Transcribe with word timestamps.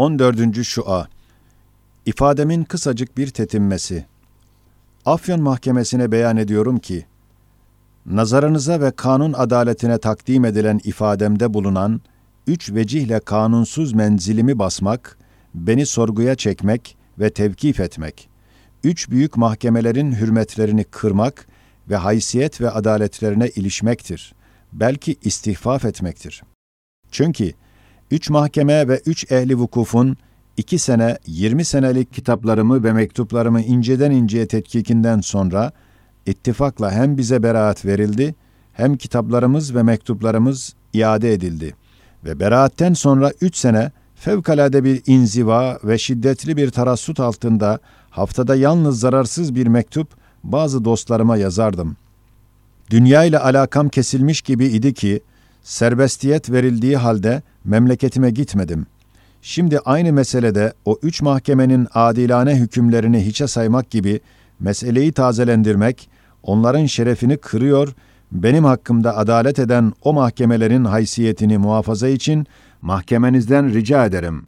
14. 0.00 0.64
Şua 0.64 1.08
İfademin 2.06 2.64
kısacık 2.64 3.16
bir 3.16 3.28
tetinmesi. 3.28 4.06
Afyon 5.04 5.42
Mahkemesi'ne 5.42 6.12
beyan 6.12 6.36
ediyorum 6.36 6.78
ki, 6.78 7.06
nazarınıza 8.06 8.80
ve 8.80 8.90
kanun 8.90 9.32
adaletine 9.32 9.98
takdim 9.98 10.44
edilen 10.44 10.80
ifademde 10.84 11.54
bulunan 11.54 12.00
üç 12.46 12.72
vecihle 12.72 13.20
kanunsuz 13.20 13.92
menzilimi 13.92 14.58
basmak, 14.58 15.18
beni 15.54 15.86
sorguya 15.86 16.34
çekmek 16.34 16.96
ve 17.18 17.30
tevkif 17.30 17.80
etmek, 17.80 18.28
üç 18.84 19.10
büyük 19.10 19.36
mahkemelerin 19.36 20.12
hürmetlerini 20.12 20.84
kırmak 20.84 21.46
ve 21.90 21.96
haysiyet 21.96 22.60
ve 22.60 22.70
adaletlerine 22.70 23.48
ilişmektir. 23.48 24.34
Belki 24.72 25.16
istihfaf 25.22 25.84
etmektir. 25.84 26.42
Çünkü 27.10 27.52
üç 28.10 28.30
mahkeme 28.30 28.88
ve 28.88 29.02
üç 29.06 29.32
ehli 29.32 29.58
vukufun 29.58 30.16
iki 30.56 30.78
sene, 30.78 31.18
yirmi 31.26 31.64
senelik 31.64 32.12
kitaplarımı 32.12 32.84
ve 32.84 32.92
mektuplarımı 32.92 33.60
inceden 33.60 34.10
inceye 34.10 34.46
tetkikinden 34.46 35.20
sonra 35.20 35.72
ittifakla 36.26 36.92
hem 36.92 37.18
bize 37.18 37.42
beraat 37.42 37.84
verildi, 37.84 38.34
hem 38.72 38.96
kitaplarımız 38.96 39.74
ve 39.74 39.82
mektuplarımız 39.82 40.74
iade 40.92 41.32
edildi. 41.32 41.74
Ve 42.24 42.40
beraatten 42.40 42.94
sonra 42.94 43.32
üç 43.40 43.56
sene 43.56 43.90
fevkalade 44.14 44.84
bir 44.84 45.02
inziva 45.06 45.78
ve 45.84 45.98
şiddetli 45.98 46.56
bir 46.56 46.70
tarassut 46.70 47.20
altında 47.20 47.78
haftada 48.10 48.56
yalnız 48.56 49.00
zararsız 49.00 49.54
bir 49.54 49.66
mektup 49.66 50.08
bazı 50.44 50.84
dostlarıma 50.84 51.36
yazardım. 51.36 51.96
Dünya 52.90 53.24
ile 53.24 53.38
alakam 53.38 53.88
kesilmiş 53.88 54.42
gibi 54.42 54.66
idi 54.66 54.94
ki, 54.94 55.20
serbestiyet 55.62 56.50
verildiği 56.50 56.96
halde 56.96 57.42
memleketime 57.64 58.30
gitmedim. 58.30 58.86
Şimdi 59.42 59.78
aynı 59.78 60.12
meselede 60.12 60.72
o 60.84 60.98
üç 61.02 61.22
mahkemenin 61.22 61.88
adilane 61.94 62.56
hükümlerini 62.56 63.26
hiçe 63.26 63.46
saymak 63.46 63.90
gibi 63.90 64.20
meseleyi 64.60 65.12
tazelendirmek, 65.12 66.10
onların 66.42 66.86
şerefini 66.86 67.36
kırıyor, 67.36 67.94
benim 68.32 68.64
hakkımda 68.64 69.16
adalet 69.16 69.58
eden 69.58 69.92
o 70.02 70.12
mahkemelerin 70.12 70.84
haysiyetini 70.84 71.58
muhafaza 71.58 72.08
için 72.08 72.46
mahkemenizden 72.82 73.74
rica 73.74 74.06
ederim. 74.06 74.46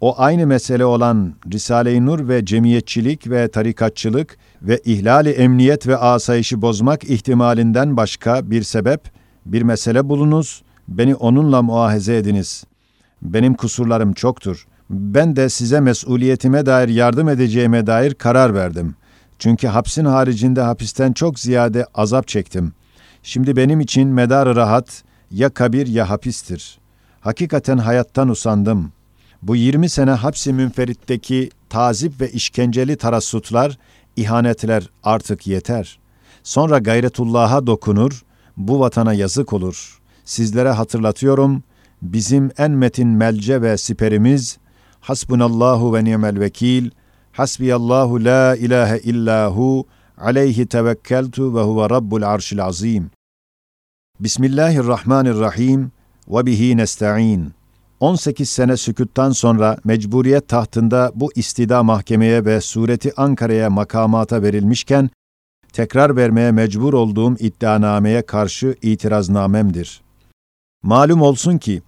O 0.00 0.14
aynı 0.18 0.46
mesele 0.46 0.84
olan 0.84 1.34
Risale-i 1.52 2.06
Nur 2.06 2.28
ve 2.28 2.44
cemiyetçilik 2.44 3.30
ve 3.30 3.48
tarikatçılık 3.48 4.36
ve 4.62 4.80
ihlali 4.84 5.30
emniyet 5.30 5.86
ve 5.86 5.96
asayişi 5.96 6.62
bozmak 6.62 7.04
ihtimalinden 7.04 7.96
başka 7.96 8.50
bir 8.50 8.62
sebep, 8.62 9.00
bir 9.46 9.62
mesele 9.62 10.08
bulunuz, 10.08 10.62
beni 10.88 11.14
onunla 11.14 11.62
muahaze 11.62 12.16
ediniz. 12.16 12.64
Benim 13.22 13.54
kusurlarım 13.54 14.12
çoktur. 14.12 14.66
Ben 14.90 15.36
de 15.36 15.48
size 15.48 15.80
mesuliyetime 15.80 16.66
dair 16.66 16.88
yardım 16.88 17.28
edeceğime 17.28 17.86
dair 17.86 18.14
karar 18.14 18.54
verdim. 18.54 18.94
Çünkü 19.38 19.66
hapsin 19.66 20.04
haricinde 20.04 20.60
hapisten 20.60 21.12
çok 21.12 21.38
ziyade 21.38 21.86
azap 21.94 22.28
çektim. 22.28 22.72
Şimdi 23.22 23.56
benim 23.56 23.80
için 23.80 24.08
medar 24.08 24.56
rahat 24.56 25.02
ya 25.30 25.50
kabir 25.50 25.86
ya 25.86 26.10
hapistir. 26.10 26.78
Hakikaten 27.20 27.78
hayattan 27.78 28.28
usandım. 28.28 28.92
Bu 29.42 29.56
20 29.56 29.88
sene 29.88 30.10
hapsi 30.10 30.52
münferitteki 30.52 31.50
tazip 31.68 32.20
ve 32.20 32.30
işkenceli 32.30 32.96
tarassutlar, 32.96 33.78
ihanetler 34.16 34.90
artık 35.02 35.46
yeter. 35.46 35.98
Sonra 36.42 36.78
gayretullah'a 36.78 37.66
dokunur, 37.66 38.24
bu 38.56 38.80
vatana 38.80 39.14
yazık 39.14 39.52
olur. 39.52 40.00
Sizlere 40.24 40.70
hatırlatıyorum, 40.70 41.62
bizim 42.02 42.50
en 42.58 42.70
metin 42.70 43.08
melce 43.08 43.62
ve 43.62 43.76
siperimiz, 43.76 44.58
Hasbunallahu 45.00 45.94
ve 45.94 46.04
ni'mel 46.04 46.40
vekil, 46.40 46.90
Hasbiyallahu 47.32 48.24
la 48.24 48.56
ilahe 48.56 48.98
illahu, 48.98 49.86
aleyhi 50.18 50.66
tevekkeltu 50.66 51.54
ve 51.54 51.60
huve 51.60 51.90
rabbul 51.90 52.22
arşil 52.22 52.64
azim. 52.64 53.10
Bismillahirrahmanirrahim 54.20 55.92
ve 56.28 56.46
bihi 56.46 56.76
nesta'in. 56.76 57.52
18 58.00 58.50
sene 58.50 58.76
sükuttan 58.76 59.30
sonra 59.30 59.78
mecburiyet 59.84 60.48
tahtında 60.48 61.12
bu 61.14 61.30
istida 61.34 61.82
mahkemeye 61.82 62.44
ve 62.44 62.60
sureti 62.60 63.12
Ankara'ya 63.16 63.70
makamata 63.70 64.42
verilmişken, 64.42 65.10
tekrar 65.74 66.16
vermeye 66.16 66.52
mecbur 66.52 66.94
olduğum 66.94 67.36
iddianameye 67.38 68.22
karşı 68.22 68.74
itiraznamemdir. 68.82 70.00
Malum 70.82 71.22
olsun 71.22 71.58
ki, 71.58 71.82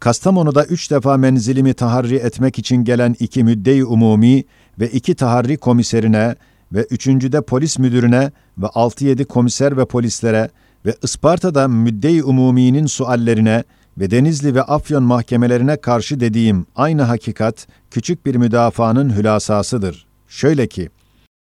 Kastamonu'da 0.00 0.64
üç 0.64 0.90
defa 0.90 1.16
menzilimi 1.16 1.74
taharri 1.74 2.16
etmek 2.16 2.58
için 2.58 2.84
gelen 2.84 3.16
iki 3.20 3.44
müdde-i 3.44 3.84
umumi 3.84 4.44
ve 4.80 4.88
iki 4.88 5.14
taharri 5.14 5.56
komiserine 5.56 6.34
ve 6.72 6.86
üçüncüde 6.90 7.40
polis 7.40 7.78
müdürüne 7.78 8.30
ve 8.58 8.66
altı 8.66 9.04
yedi 9.04 9.24
komiser 9.24 9.76
ve 9.76 9.84
polislere 9.84 10.50
ve 10.86 10.94
Isparta'da 11.02 11.68
müdde-i 11.68 12.24
umuminin 12.24 12.86
suallerine 12.86 13.64
ve 13.98 14.10
Denizli 14.10 14.54
ve 14.54 14.62
Afyon 14.62 15.02
mahkemelerine 15.02 15.76
karşı 15.76 16.20
dediğim 16.20 16.66
aynı 16.76 17.02
hakikat 17.02 17.66
küçük 17.90 18.26
bir 18.26 18.34
müdafaanın 18.34 19.16
hülasasıdır. 19.16 20.06
Şöyle 20.28 20.66
ki, 20.66 20.90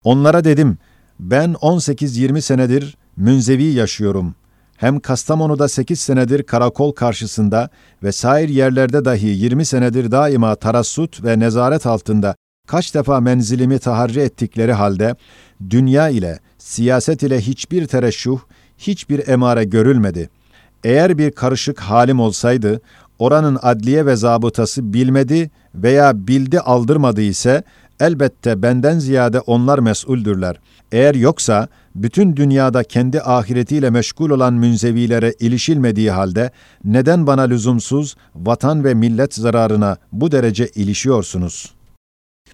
onlara 0.04 0.44
dedim, 0.44 0.78
ben 1.20 1.52
18-20 1.52 2.40
senedir 2.40 2.96
münzevi 3.16 3.64
yaşıyorum. 3.64 4.34
Hem 4.76 5.00
Kastamonu'da 5.00 5.68
8 5.68 6.00
senedir 6.00 6.42
karakol 6.42 6.92
karşısında 6.92 7.68
ve 8.02 8.12
sair 8.12 8.48
yerlerde 8.48 9.04
dahi 9.04 9.26
20 9.26 9.64
senedir 9.64 10.10
daima 10.10 10.54
tarassut 10.54 11.24
ve 11.24 11.38
nezaret 11.38 11.86
altında 11.86 12.34
kaç 12.68 12.94
defa 12.94 13.20
menzilimi 13.20 13.78
taharri 13.78 14.20
ettikleri 14.20 14.72
halde 14.72 15.14
dünya 15.70 16.08
ile, 16.08 16.38
siyaset 16.58 17.22
ile 17.22 17.40
hiçbir 17.40 17.86
tereşuh, 17.86 18.38
hiçbir 18.78 19.28
emare 19.28 19.64
görülmedi. 19.64 20.30
Eğer 20.84 21.18
bir 21.18 21.30
karışık 21.30 21.80
halim 21.80 22.20
olsaydı, 22.20 22.80
oranın 23.18 23.58
adliye 23.62 24.06
ve 24.06 24.16
zabıtası 24.16 24.92
bilmedi 24.92 25.50
veya 25.74 26.26
bildi 26.28 26.60
aldırmadı 26.60 27.22
ise 27.22 27.62
elbette 28.00 28.62
benden 28.62 28.98
ziyade 28.98 29.40
onlar 29.40 29.78
mesuldürler. 29.78 30.60
Eğer 30.92 31.14
yoksa 31.14 31.68
bütün 31.94 32.36
dünyada 32.36 32.82
kendi 32.82 33.20
ahiretiyle 33.22 33.90
meşgul 33.90 34.30
olan 34.30 34.54
münzevilere 34.54 35.34
ilişilmediği 35.40 36.10
halde 36.10 36.50
neden 36.84 37.26
bana 37.26 37.42
lüzumsuz 37.42 38.16
vatan 38.34 38.84
ve 38.84 38.94
millet 38.94 39.34
zararına 39.34 39.96
bu 40.12 40.32
derece 40.32 40.68
ilişiyorsunuz? 40.68 41.74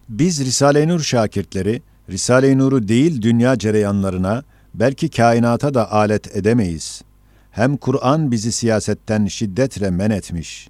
Biz 0.08 0.44
Risale-i 0.44 0.88
Nur 0.88 1.00
şakirtleri, 1.00 1.82
Risale-i 2.10 2.58
Nur'u 2.58 2.88
değil 2.88 3.22
dünya 3.22 3.58
cereyanlarına, 3.58 4.42
belki 4.74 5.10
kainata 5.10 5.74
da 5.74 5.92
alet 5.92 6.36
edemeyiz. 6.36 7.02
Hem 7.50 7.76
Kur'an 7.76 8.30
bizi 8.30 8.52
siyasetten 8.52 9.26
şiddetle 9.26 9.90
men 9.90 10.10
etmiş. 10.10 10.68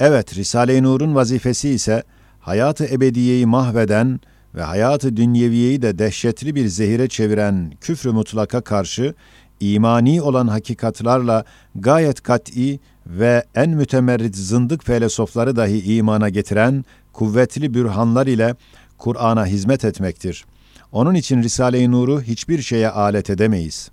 Evet, 0.00 0.36
Risale-i 0.36 0.82
Nur'un 0.82 1.14
vazifesi 1.14 1.68
ise 1.68 2.02
hayatı 2.40 2.84
ebediyeyi 2.84 3.46
mahveden 3.46 4.20
ve 4.56 4.62
hayatı 4.62 5.16
dünyeviyeyi 5.16 5.82
de 5.82 5.98
dehşetli 5.98 6.54
bir 6.54 6.66
zehire 6.66 7.08
çeviren 7.08 7.72
küfrü 7.80 8.10
mutlaka 8.10 8.60
karşı 8.60 9.14
imani 9.60 10.22
olan 10.22 10.48
hakikatlarla 10.48 11.44
gayet 11.74 12.22
kat'i 12.22 12.80
ve 13.06 13.44
en 13.54 13.70
mütemerrit 13.70 14.36
zındık 14.36 14.84
felsefeleri 14.84 15.56
dahi 15.56 15.96
imana 15.96 16.28
getiren 16.28 16.84
kuvvetli 17.12 17.74
bürhanlar 17.74 18.26
ile 18.26 18.54
Kur'an'a 18.98 19.46
hizmet 19.46 19.84
etmektir. 19.84 20.44
Onun 20.92 21.14
için 21.14 21.42
Risale-i 21.42 21.90
Nur'u 21.90 22.22
hiçbir 22.22 22.62
şeye 22.62 22.90
alet 22.90 23.30
edemeyiz. 23.30 23.90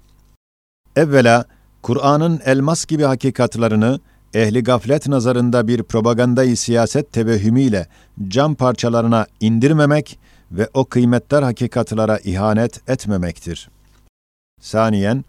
Evvela 0.95 1.45
Kur'an'ın 1.81 2.41
elmas 2.45 2.85
gibi 2.85 3.03
hakikatlarını 3.03 3.99
ehli 4.33 4.63
gaflet 4.63 5.07
nazarında 5.07 5.67
bir 5.67 5.83
propagandayı 5.83 6.57
siyaset 6.57 7.11
tevehhümüyle 7.11 7.87
cam 8.27 8.55
parçalarına 8.55 9.25
indirmemek 9.39 10.19
ve 10.53 10.69
o 10.73 10.85
kıymetler 10.85 11.43
hakikatlara 11.43 12.17
ihanet 12.17 12.89
etmemektir. 12.89 13.69
Saniyen, 14.61 15.25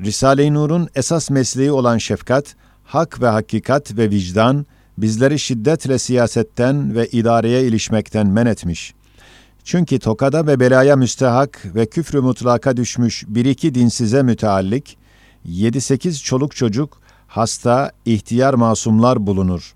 Risale-i 0.00 0.54
Nur'un 0.54 0.88
esas 0.94 1.30
mesleği 1.30 1.72
olan 1.72 1.98
şefkat, 1.98 2.56
hak 2.84 3.22
ve 3.22 3.28
hakikat 3.28 3.96
ve 3.96 4.10
vicdan, 4.10 4.66
bizleri 4.98 5.38
şiddetle 5.38 5.98
siyasetten 5.98 6.94
ve 6.94 7.06
idareye 7.06 7.64
ilişmekten 7.64 8.26
men 8.26 8.46
etmiş. 8.46 8.94
Çünkü 9.64 9.98
tokada 9.98 10.46
ve 10.46 10.60
belaya 10.60 10.96
müstehak 10.96 11.62
ve 11.74 11.86
küfrü 11.86 12.20
mutlaka 12.20 12.76
düşmüş 12.76 13.24
bir 13.28 13.44
iki 13.44 13.74
dinsize 13.74 14.22
müteallik, 14.22 14.98
yedi 15.44 15.80
sekiz 15.80 16.22
çoluk 16.22 16.56
çocuk, 16.56 17.00
hasta, 17.26 17.92
ihtiyar 18.04 18.54
masumlar 18.54 19.26
bulunur. 19.26 19.74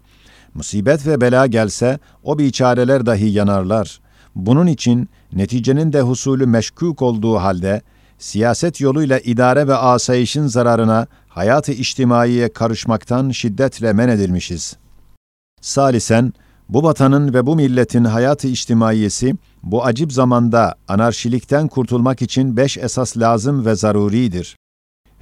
Musibet 0.55 1.07
ve 1.07 1.21
bela 1.21 1.47
gelse 1.47 1.99
o 2.23 2.39
biçareler 2.39 3.07
dahi 3.07 3.31
yanarlar. 3.31 4.01
Bunun 4.35 4.67
için 4.67 5.09
neticenin 5.33 5.93
de 5.93 6.01
husulü 6.01 6.47
meşkuk 6.47 7.03
olduğu 7.03 7.37
halde 7.37 7.83
siyaset 8.19 8.81
yoluyla 8.81 9.19
idare 9.19 9.69
ve 9.69 9.75
asayişin 9.75 10.47
zararına 10.47 11.07
hayatı 11.29 11.73
içtimaiye 11.73 12.53
karışmaktan 12.53 13.31
şiddetle 13.31 13.93
men 13.93 14.09
edilmişiz. 14.09 14.77
Salisen, 15.61 16.33
Bu 16.69 16.83
vatanın 16.83 17.35
ve 17.35 17.47
bu 17.47 17.57
milletin 17.57 18.05
hayatı 18.05 18.49
içtimaiyesi, 18.49 19.35
bu 19.63 19.85
acip 19.85 20.13
zamanda 20.13 20.75
anarşilikten 20.89 21.69
kurtulmak 21.69 22.23
için 22.23 22.57
beş 22.57 22.79
esas 22.79 23.19
lazım 23.19 23.67
ve 23.67 23.75
zaruridir. 23.75 24.57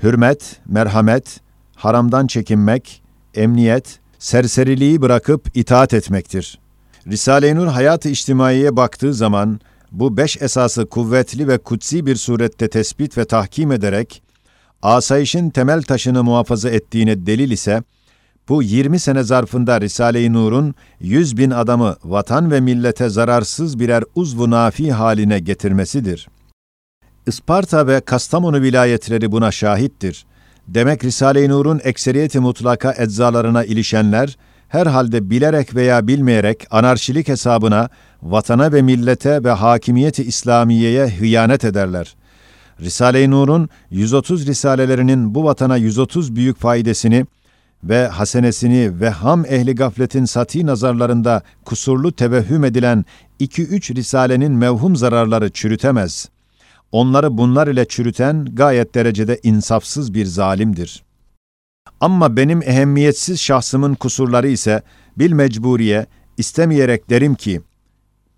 Hürmet, 0.03 0.61
merhamet, 0.67 1.41
haramdan 1.77 2.27
çekinmek, 2.27 3.03
emniyet, 3.35 3.99
serseriliği 4.19 5.03
bırakıp 5.03 5.57
itaat 5.57 5.95
etmektir. 5.95 6.59
Risale-i 7.07 7.55
Nur 7.55 7.67
hayat-ı 7.67 8.09
içtimaiye 8.09 8.77
baktığı 8.77 9.15
zaman 9.15 9.61
bu 9.93 10.17
beş 10.17 10.43
esası 10.43 10.87
kuvvetli 10.87 11.49
ve 11.49 11.59
kutsi 11.59 12.07
bir 12.07 12.17
surette 12.17 12.69
tespit 12.69 13.19
ve 13.19 13.25
tahkim 13.25 13.73
ederek 13.73 14.23
asayişin 14.83 15.51
temel 15.51 15.83
taşını 15.83 16.25
muhafaza 16.25 16.71
ettiğine 16.71 17.27
delil 17.27 17.51
ise 17.51 17.83
bu 18.49 18.63
20 18.63 18.99
sene 18.99 19.23
zarfında 19.23 19.81
Risale-i 19.81 20.33
Nur'un 20.33 20.75
100 21.01 21.37
bin 21.37 21.51
adamı 21.51 21.97
vatan 22.05 22.51
ve 22.51 22.61
millete 22.61 23.09
zararsız 23.09 23.79
birer 23.79 24.05
uzvu 24.15 24.51
nafi 24.51 24.93
haline 24.93 25.39
getirmesidir. 25.39 26.29
Isparta 27.27 27.87
ve 27.87 28.01
Kastamonu 28.01 28.63
vilayetleri 28.63 29.33
buna 29.33 29.51
şahittir. 29.51 30.27
Demek 30.69 31.05
Risale-i 31.05 31.49
Nur'un 31.49 31.81
ekseriyeti 31.85 32.41
mutlaka 32.41 32.95
eczalarına 32.99 33.65
ilişenler, 33.65 34.37
herhalde 34.73 35.31
bilerek 35.31 35.75
veya 35.75 36.07
bilmeyerek 36.07 36.67
anarşilik 36.71 37.29
hesabına 37.29 37.89
vatana 38.23 38.73
ve 38.73 38.83
millete 38.83 39.45
ve 39.45 39.51
hakimiyeti 39.51 40.25
İslamiye'ye 40.25 41.09
hıyanet 41.09 41.65
ederler. 41.65 42.17
Risale-i 42.81 43.31
Nur'un 43.31 43.69
130 43.91 44.47
risalelerinin 44.47 45.35
bu 45.35 45.45
vatana 45.45 45.77
130 45.77 46.37
büyük 46.37 46.59
faydasını 46.59 47.27
ve 47.85 48.09
hasenesini 48.09 49.01
ve 49.01 49.11
ham 49.11 49.45
ehli 49.45 49.75
gafletin 49.75 50.25
sati 50.25 50.67
nazarlarında 50.67 51.43
kusurlu 51.65 52.13
tevehhüm 52.13 52.65
edilen 52.65 53.05
2-3 53.41 53.95
risalenin 53.95 54.53
mevhum 54.53 54.97
zararları 54.97 55.51
çürütemez. 55.51 56.29
Onları 56.93 57.39
bunlar 57.39 57.69
ile 57.69 57.85
çürüten 57.85 58.45
gayet 58.45 58.95
derecede 58.95 59.41
insafsız 59.43 60.15
bir 60.15 60.25
zalimdir.'' 60.25 61.12
Ama 62.03 62.37
benim 62.37 62.63
ehemmiyetsiz 62.63 63.41
şahsımın 63.41 63.95
kusurları 63.95 64.49
ise 64.49 64.83
bil 65.19 65.33
mecburiye 65.33 66.07
istemeyerek 66.39 67.11
derim 67.11 67.35
ki 67.35 67.61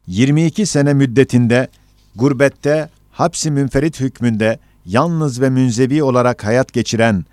22 0.07 0.67
sene 0.67 0.95
müddetinde 0.95 1.69
gurbette 2.17 2.89
hapsi 3.11 3.51
münferit 3.51 4.01
hükmünde 4.01 4.59
yalnız 4.87 5.41
ve 5.41 5.51
münzevi 5.51 6.03
olarak 6.03 6.45
hayat 6.45 6.73
geçiren 6.73 7.25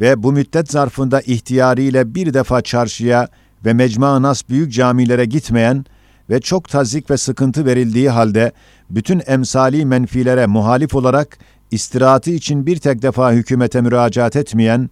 ve 0.00 0.22
bu 0.22 0.32
müddet 0.32 0.72
zarfında 0.72 1.20
ihtiyariyle 1.20 2.14
bir 2.14 2.34
defa 2.34 2.62
çarşıya 2.62 3.28
ve 3.64 3.72
mecma 3.72 4.22
nas 4.22 4.48
büyük 4.48 4.72
camilere 4.72 5.24
gitmeyen 5.24 5.84
ve 6.30 6.40
çok 6.40 6.68
tazik 6.68 7.10
ve 7.10 7.16
sıkıntı 7.16 7.66
verildiği 7.66 8.10
halde 8.10 8.52
bütün 8.90 9.22
emsali 9.26 9.86
menfilere 9.86 10.46
muhalif 10.46 10.94
olarak 10.94 11.38
istirahatı 11.70 12.30
için 12.30 12.66
bir 12.66 12.76
tek 12.76 13.02
defa 13.02 13.32
hükümete 13.32 13.80
müracaat 13.80 14.36
etmeyen 14.36 14.90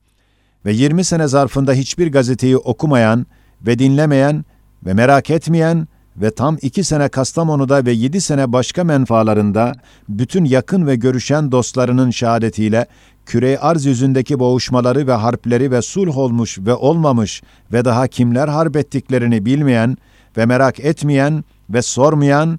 ve 0.67 0.73
20 0.73 1.05
sene 1.05 1.29
zarfında 1.29 1.73
hiçbir 1.73 2.13
gazeteyi 2.13 2.57
okumayan 2.57 3.27
ve 3.67 3.79
dinlemeyen 3.79 4.45
ve 4.87 4.95
merak 4.95 5.31
etmeyen 5.31 5.89
ve 6.17 6.31
tam 6.31 6.59
iki 6.63 6.85
sene 6.85 7.09
Kastamonu'da 7.09 7.85
ve 7.85 7.93
yedi 7.93 8.21
sene 8.21 8.53
başka 8.53 8.85
menfaalarında 8.85 9.73
bütün 10.09 10.45
yakın 10.45 10.87
ve 10.87 10.97
görüşen 10.97 11.53
dostlarının 11.53 12.11
şehadetiyle 12.11 12.87
küre 13.27 13.59
arz 13.59 13.87
yüzündeki 13.87 14.39
boğuşmaları 14.39 15.07
ve 15.07 15.13
harpleri 15.13 15.71
ve 15.71 15.83
sulh 15.83 16.19
olmuş 16.19 16.59
ve 16.59 16.75
olmamış 16.75 17.43
ve 17.73 17.85
daha 17.85 18.07
kimler 18.07 18.49
harp 18.49 18.77
ettiklerini 18.77 19.45
bilmeyen 19.45 19.97
ve 20.37 20.47
merak 20.47 20.81
etmeyen 20.81 21.45
ve 21.71 21.83
sormayan 21.83 22.59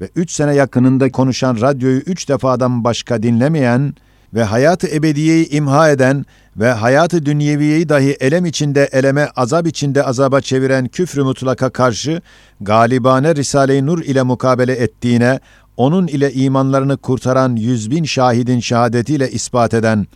ve 0.00 0.08
üç 0.16 0.30
sene 0.30 0.54
yakınında 0.54 1.12
konuşan 1.12 1.60
radyoyu 1.60 1.98
üç 1.98 2.28
defadan 2.28 2.84
başka 2.84 3.22
dinlemeyen 3.22 3.94
ve 4.34 4.44
hayatı 4.44 4.88
ebediyeyi 4.88 5.50
imha 5.50 5.90
eden 5.90 6.24
ve 6.56 6.72
hayatı 6.72 7.26
dünyeviyeyi 7.26 7.88
dahi 7.88 8.16
elem 8.20 8.46
içinde 8.46 8.88
eleme, 8.92 9.28
azap 9.36 9.66
içinde 9.66 10.04
azaba 10.04 10.40
çeviren 10.40 10.88
küfrü 10.88 11.22
mutlaka 11.22 11.70
karşı 11.70 12.22
galibane 12.60 13.34
Risale-i 13.34 13.86
Nur 13.86 14.02
ile 14.02 14.22
mukabele 14.22 14.72
ettiğine, 14.72 15.40
onun 15.76 16.06
ile 16.06 16.32
imanlarını 16.32 16.96
kurtaran 16.96 17.56
yüz 17.56 17.90
bin 17.90 18.04
şahidin 18.04 18.60
şehadetiyle 18.60 19.30
ispat 19.30 19.74
eden 19.74 20.06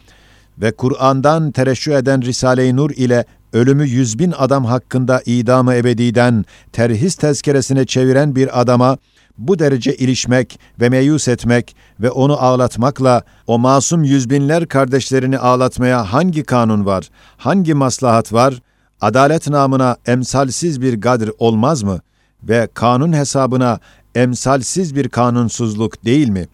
ve 0.58 0.72
Kur'an'dan 0.72 1.50
tereşşü 1.50 1.92
eden 1.92 2.22
Risale-i 2.22 2.76
Nur 2.76 2.90
ile 2.90 3.24
ölümü 3.52 3.86
yüz 3.86 4.18
bin 4.18 4.34
adam 4.38 4.64
hakkında 4.64 5.22
idamı 5.26 5.74
ebediden 5.74 6.44
terhis 6.72 7.14
tezkeresine 7.14 7.86
çeviren 7.86 8.36
bir 8.36 8.60
adama, 8.60 8.98
bu 9.38 9.58
derece 9.58 9.96
ilişmek 9.96 10.60
ve 10.80 10.88
meyus 10.88 11.28
etmek 11.28 11.76
ve 12.00 12.10
onu 12.10 12.42
ağlatmakla 12.42 13.22
o 13.46 13.58
masum 13.58 14.04
yüzbinler 14.04 14.66
kardeşlerini 14.66 15.38
ağlatmaya 15.38 16.12
hangi 16.12 16.42
kanun 16.42 16.86
var, 16.86 17.10
hangi 17.36 17.74
maslahat 17.74 18.32
var, 18.32 18.62
adalet 19.00 19.48
namına 19.48 19.96
emsalsiz 20.06 20.80
bir 20.82 21.00
gadr 21.00 21.28
olmaz 21.38 21.82
mı 21.82 22.00
ve 22.42 22.68
kanun 22.74 23.12
hesabına 23.12 23.80
emsalsiz 24.14 24.96
bir 24.96 25.08
kanunsuzluk 25.08 26.04
değil 26.04 26.28
mi? 26.28 26.48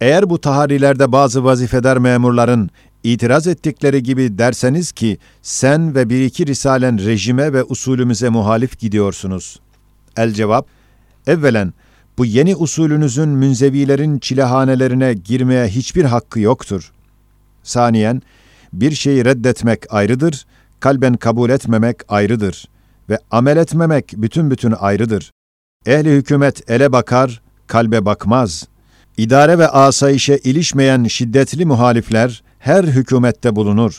Eğer 0.00 0.30
bu 0.30 0.40
taharilerde 0.40 1.12
bazı 1.12 1.44
vazifedar 1.44 1.96
memurların 1.96 2.70
itiraz 3.04 3.46
ettikleri 3.46 4.02
gibi 4.02 4.38
derseniz 4.38 4.92
ki 4.92 5.18
sen 5.42 5.94
ve 5.94 6.10
bir 6.10 6.24
iki 6.24 6.46
risalen 6.46 7.04
rejime 7.04 7.52
ve 7.52 7.64
usulümüze 7.64 8.28
muhalif 8.28 8.78
gidiyorsunuz. 8.78 9.60
El 10.16 10.32
cevap, 10.32 10.66
evvelen 11.26 11.72
bu 12.18 12.26
yeni 12.26 12.56
usulünüzün 12.56 13.28
münzevilerin 13.28 14.18
çilehanelerine 14.18 15.14
girmeye 15.14 15.68
hiçbir 15.68 16.04
hakkı 16.04 16.40
yoktur. 16.40 16.92
Saniyen, 17.62 18.22
bir 18.72 18.90
şeyi 18.90 19.24
reddetmek 19.24 19.86
ayrıdır, 19.90 20.46
kalben 20.80 21.14
kabul 21.14 21.50
etmemek 21.50 21.96
ayrıdır 22.08 22.68
ve 23.08 23.18
amel 23.30 23.56
etmemek 23.56 24.12
bütün 24.16 24.50
bütün 24.50 24.74
ayrıdır. 24.78 25.32
Ehli 25.86 26.10
hükümet 26.10 26.70
ele 26.70 26.92
bakar, 26.92 27.42
kalbe 27.66 28.04
bakmaz. 28.04 28.68
İdare 29.16 29.58
ve 29.58 29.68
asayişe 29.68 30.38
ilişmeyen 30.38 31.04
şiddetli 31.04 31.66
muhalifler 31.66 32.42
her 32.58 32.84
hükümette 32.84 33.56
bulunur. 33.56 33.98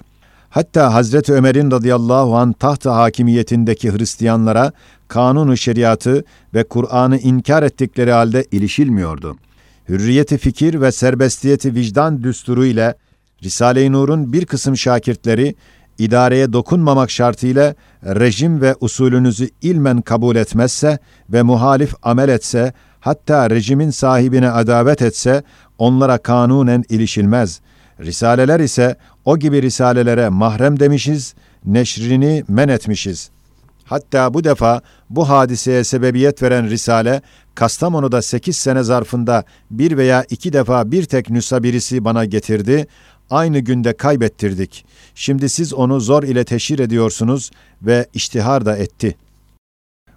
Hatta 0.50 0.94
Hazreti 0.94 1.34
Ömer'in 1.34 1.72
radıyallahu 1.72 2.38
an 2.38 2.54
taht 2.54 2.86
hakimiyetindeki 2.86 3.92
Hristiyanlara 3.92 4.72
kanunu 5.10 5.58
şeriatı 5.58 6.24
ve 6.54 6.64
Kur'an'ı 6.64 7.18
inkar 7.18 7.64
ettikleri 7.64 8.12
halde 8.12 8.46
ilişilmiyordu. 8.52 9.38
Hürriyeti 9.90 10.38
fikir 10.38 10.82
ve 10.82 10.92
serbestiyeti 10.92 11.76
vicdan 11.76 12.24
düsturu 12.24 12.66
ile 12.66 12.96
Risale-i 13.44 13.92
Nur'un 13.92 14.34
bir 14.34 14.46
kısım 14.46 14.78
şakirtleri 14.78 15.56
idareye 15.98 16.54
dokunmamak 16.54 17.12
şartıyla 17.12 17.76
rejim 18.04 18.62
ve 18.62 18.76
usulünüzü 18.80 19.50
ilmen 19.62 20.02
kabul 20.02 20.36
etmezse 20.36 21.00
ve 21.30 21.42
muhalif 21.42 21.94
amel 22.04 22.30
etse, 22.30 22.74
hatta 23.00 23.50
rejimin 23.50 23.90
sahibine 23.90 24.52
adavet 24.52 25.02
etse, 25.02 25.44
onlara 25.78 26.18
kanunen 26.18 26.84
ilişilmez. 26.90 27.62
Risaleler 28.00 28.60
ise 28.60 28.96
o 29.26 29.38
gibi 29.38 29.62
risalelere 29.62 30.30
mahrem 30.30 30.80
demişiz, 30.80 31.34
neşrini 31.66 32.44
men 32.48 32.68
etmişiz.'' 32.68 33.39
Hatta 33.90 34.34
bu 34.34 34.44
defa 34.44 34.82
bu 35.10 35.30
hadiseye 35.30 35.84
sebebiyet 35.84 36.44
veren 36.44 36.70
Risale, 36.70 37.22
Kastamonu'da 37.56 38.22
sekiz 38.22 38.56
sene 38.56 38.84
zarfında 38.84 39.44
bir 39.72 39.98
veya 39.98 40.26
iki 40.30 40.54
defa 40.54 40.92
bir 40.92 41.04
tek 41.04 41.30
nüsa 41.30 41.64
birisi 41.64 42.06
bana 42.06 42.26
getirdi, 42.26 42.88
aynı 43.30 43.60
günde 43.60 43.94
kaybettirdik. 43.94 44.86
Şimdi 45.16 45.50
siz 45.50 45.74
onu 45.74 46.00
zor 46.00 46.24
ile 46.24 46.44
teşhir 46.44 46.80
ediyorsunuz 46.80 47.52
ve 47.82 48.08
iştihar 48.14 48.66
da 48.66 48.78
etti. 48.78 49.16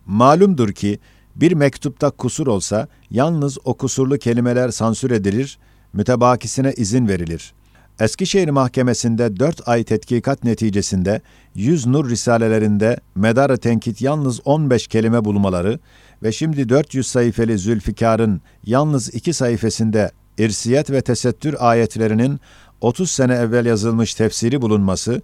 Malumdur 0.07 0.73
ki, 0.73 0.99
bir 1.37 1.53
mektupta 1.53 2.11
kusur 2.11 2.47
olsa, 2.47 2.89
yalnız 3.11 3.59
o 3.65 3.75
kusurlu 3.75 4.19
kelimeler 4.19 4.71
sansür 4.71 5.11
edilir, 5.11 5.59
mütebakisine 5.93 6.73
izin 6.73 7.09
verilir.'' 7.09 7.62
Eskişehir 8.01 8.49
Mahkemesi'nde 8.49 9.37
4 9.37 9.69
ay 9.69 9.85
tetkikat 9.85 10.45
neticesinde 10.45 11.21
100 11.55 11.87
nur 11.87 12.11
risalelerinde 12.11 12.97
medar 13.15 13.57
tenkit 13.57 14.03
yalnız 14.03 14.41
15 14.45 14.87
kelime 14.87 15.25
bulmaları 15.25 15.79
ve 16.23 16.33
şimdi 16.33 16.69
400 16.69 17.07
sayfeli 17.07 17.59
Zülfikar'ın 17.59 18.41
yalnız 18.65 19.15
2 19.15 19.33
sayfasında 19.33 20.11
irsiyet 20.39 20.91
ve 20.91 21.03
tesettür 21.03 21.57
ayetlerinin 21.59 22.41
30 22.81 23.11
sene 23.11 23.35
evvel 23.35 23.67
yazılmış 23.67 24.15
tefsiri 24.15 24.63
bulunması 24.63 25.23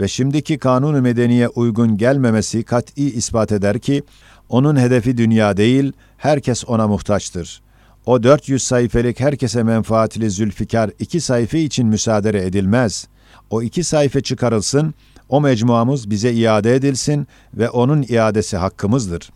ve 0.00 0.08
şimdiki 0.08 0.58
kanun-u 0.58 1.02
medeniye 1.02 1.48
uygun 1.48 1.96
gelmemesi 1.96 2.62
kat'i 2.62 3.10
ispat 3.10 3.52
eder 3.52 3.78
ki, 3.78 4.02
onun 4.48 4.76
hedefi 4.76 5.16
dünya 5.16 5.56
değil, 5.56 5.92
herkes 6.16 6.64
ona 6.66 6.88
muhtaçtır.'' 6.88 7.69
O 8.10 8.22
400 8.22 8.62
sayfelik 8.62 9.20
herkese 9.20 9.62
menfaatli 9.62 10.30
Zülfikar 10.30 10.90
iki 10.98 11.20
sayfa 11.20 11.56
için 11.58 11.86
müsaade 11.86 12.46
edilmez. 12.46 13.08
O 13.50 13.62
iki 13.62 13.84
sayfa 13.84 14.20
çıkarılsın, 14.20 14.94
o 15.28 15.40
mecmuamız 15.40 16.10
bize 16.10 16.32
iade 16.32 16.74
edilsin 16.74 17.26
ve 17.54 17.70
onun 17.70 18.04
iadesi 18.08 18.56
hakkımızdır.'' 18.56 19.30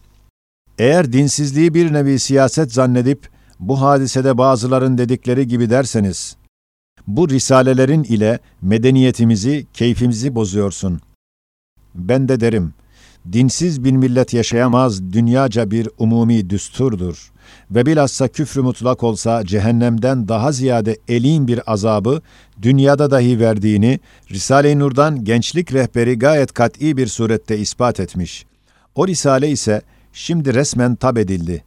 Eğer 0.78 1.12
dinsizliği 1.12 1.74
bir 1.74 1.92
nevi 1.92 2.18
siyaset 2.18 2.72
zannedip, 2.72 3.28
bu 3.60 3.80
hadisede 3.80 4.38
bazıların 4.38 4.98
dedikleri 4.98 5.48
gibi 5.48 5.70
derseniz, 5.70 6.36
bu 7.06 7.28
risalelerin 7.28 8.02
ile 8.02 8.38
medeniyetimizi, 8.62 9.66
keyfimizi 9.72 10.34
bozuyorsun. 10.34 11.00
Ben 11.94 12.28
de 12.28 12.40
derim, 12.40 12.74
dinsiz 13.32 13.84
bir 13.84 13.92
millet 13.92 14.34
yaşayamaz 14.34 15.12
dünyaca 15.12 15.70
bir 15.70 15.88
umumi 15.98 16.50
düsturdur 16.50 17.32
ve 17.70 17.86
bilhassa 17.86 18.28
küfrü 18.28 18.62
mutlak 18.62 19.02
olsa 19.02 19.44
cehennemden 19.46 20.28
daha 20.28 20.52
ziyade 20.52 20.96
elin 21.08 21.48
bir 21.48 21.72
azabı 21.72 22.22
dünyada 22.62 23.10
dahi 23.10 23.40
verdiğini 23.40 24.00
Risale-i 24.30 24.78
Nur'dan 24.78 25.24
gençlik 25.24 25.72
rehberi 25.72 26.18
gayet 26.18 26.52
kat'i 26.52 26.96
bir 26.96 27.06
surette 27.06 27.58
ispat 27.58 28.00
etmiş. 28.00 28.46
O 28.94 29.08
risale 29.08 29.50
ise 29.50 29.82
şimdi 30.12 30.54
resmen 30.54 30.94
tab 30.94 31.16
edildi. 31.16 31.64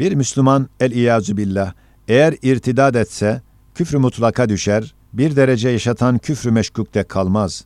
Bir 0.00 0.12
Müslüman 0.12 0.68
el-İyazü 0.80 1.36
billah 1.36 1.72
eğer 2.08 2.34
irtidad 2.42 2.94
etse 2.94 3.42
küfrü 3.74 3.98
mutlaka 3.98 4.48
düşer, 4.48 4.94
bir 5.12 5.36
derece 5.36 5.68
yaşatan 5.68 6.18
küfrü 6.18 6.50
meşkukte 6.50 7.02
kalmaz. 7.02 7.64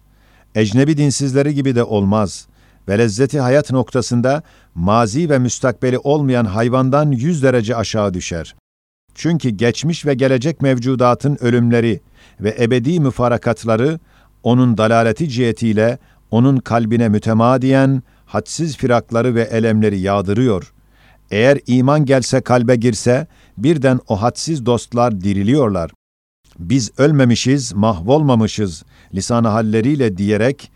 Ecnebi 0.55 0.97
dinsizleri 0.97 1.55
gibi 1.55 1.75
de 1.75 1.85
olmaz 1.85 2.48
ve 2.89 2.99
lezzeti 2.99 3.41
hayat 3.41 3.71
noktasında 3.71 4.43
mazi 4.75 5.31
ve 5.31 5.39
müstakbeli 5.39 5.99
olmayan 5.99 6.45
hayvandan 6.45 7.11
yüz 7.11 7.43
derece 7.43 7.77
aşağı 7.77 8.15
düşer. 8.15 8.55
Çünkü 9.15 9.49
geçmiş 9.49 10.07
ve 10.07 10.15
gelecek 10.15 10.63
mevcudatın 10.63 11.39
ölümleri 11.41 12.01
ve 12.41 12.57
ebedi 12.61 13.01
müfarakatları 13.01 13.99
onun 14.43 14.79
dalaleti 14.79 15.29
cihetiyle 15.29 15.99
onun 16.31 16.57
kalbine 16.57 17.09
mütemadiyen 17.09 18.03
hadsiz 18.27 18.77
firakları 18.77 19.35
ve 19.35 19.43
elemleri 19.43 20.01
yağdırıyor. 20.01 20.73
Eğer 21.31 21.59
iman 21.67 22.05
gelse 22.05 22.41
kalbe 22.41 22.77
girse 22.77 23.27
birden 23.59 24.01
o 24.09 24.23
hadsiz 24.23 24.67
dostlar 24.67 25.21
diriliyorlar. 25.21 25.91
Biz 26.59 26.91
ölmemişiz, 26.99 27.73
mahvolmamışız 27.73 28.85
lisan-ı 29.15 29.49
halleriyle 29.49 30.17
diyerek 30.17 30.73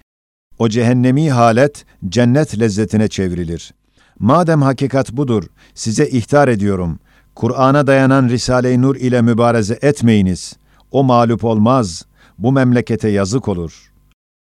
o 0.59 0.68
cehennemi 0.68 1.30
halet 1.30 1.85
cennet 2.09 2.61
lezzetine 2.61 3.09
çevrilir. 3.09 3.75
Madem 4.18 4.62
hakikat 4.62 5.12
budur, 5.12 5.44
size 5.75 6.09
ihtar 6.09 6.49
ediyorum. 6.49 6.99
Kur'an'a 7.35 7.87
dayanan 7.87 8.28
Risale-i 8.28 8.82
Nur 8.82 8.97
ile 8.97 9.23
mübareze 9.23 9.78
etmeyiniz. 9.82 10.56
O 10.90 11.04
mağlup 11.04 11.44
olmaz. 11.44 12.04
Bu 12.38 12.52
memlekete 12.52 13.09
yazık 13.09 13.49
olur. 13.49 13.92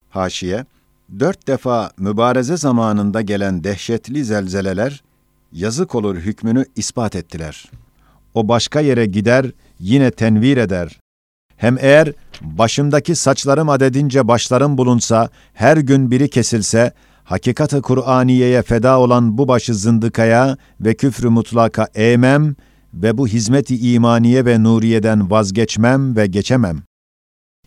Haşiye, 0.10 0.66
dört 1.20 1.48
defa 1.48 1.92
mübareze 1.98 2.58
zamanında 2.58 3.22
gelen 3.22 3.64
dehşetli 3.64 4.26
zelzeleler, 4.26 5.04
yazık 5.52 5.96
olur 5.96 6.16
hükmünü 6.16 6.66
ispat 6.76 7.16
ettiler. 7.16 7.72
O 8.34 8.48
başka 8.48 8.80
yere 8.80 9.06
gider, 9.06 9.52
yine 9.80 10.12
tenvir 10.12 10.58
eder. 10.58 11.00
Hem 11.58 11.78
eğer 11.80 12.14
başımdaki 12.42 13.16
saçlarım 13.16 13.70
adedince 13.70 14.28
başlarım 14.28 14.78
bulunsa, 14.78 15.30
her 15.54 15.78
gün 15.78 16.12
biri 16.12 16.30
kesilse, 16.30 16.94
hakikati 17.24 17.82
Kur'aniye'ye 17.82 18.62
feda 18.62 19.00
olan 19.00 19.38
bu 19.38 19.48
başı 19.48 19.76
zındıkaya 19.76 20.58
ve 20.82 20.94
küfrü 20.94 21.30
mutlaka 21.30 21.88
eğmem 21.96 22.56
ve 22.94 23.18
bu 23.18 23.28
hizmeti 23.28 23.94
imaniye 23.94 24.46
ve 24.46 24.64
nuriyeden 24.64 25.32
vazgeçmem 25.32 26.16
ve 26.16 26.28
geçemem. 26.28 26.84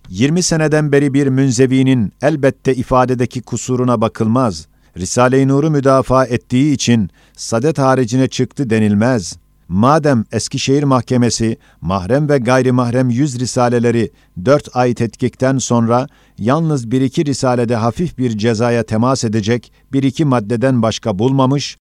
20 0.08 0.42
seneden 0.42 0.92
beri 0.92 1.14
bir 1.14 1.26
münzevinin 1.26 2.12
elbette 2.22 2.74
ifadedeki 2.74 3.42
kusuruna 3.42 4.00
bakılmaz. 4.00 4.66
Risale-i 4.96 5.48
Nur'u 5.48 5.70
müdafaa 5.70 6.26
ettiği 6.26 6.74
için 6.74 7.10
sadet 7.36 7.78
haricine 7.78 8.28
çıktı 8.28 8.70
denilmez.'' 8.70 9.45
Madem 9.68 10.24
Eskişehir 10.32 10.82
Mahkemesi 10.82 11.56
mahrem 11.80 12.28
ve 12.28 12.38
gayrimahrem 12.38 13.10
yüz 13.10 13.40
risaleleri 13.40 14.10
dört 14.44 14.76
ay 14.76 14.94
tetkikten 14.94 15.58
sonra 15.58 16.06
yalnız 16.38 16.90
bir 16.90 17.00
iki 17.00 17.24
risalede 17.24 17.76
hafif 17.76 18.18
bir 18.18 18.38
cezaya 18.38 18.82
temas 18.82 19.24
edecek 19.24 19.72
bir 19.92 20.02
iki 20.02 20.24
maddeden 20.24 20.82
başka 20.82 21.18
bulmamış 21.18 21.76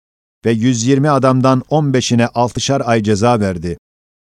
ve 0.45 0.51
120 0.51 1.09
adamdan 1.09 1.63
15'ine 1.69 2.27
altışar 2.27 2.81
ay 2.85 3.03
ceza 3.03 3.39
verdi. 3.39 3.77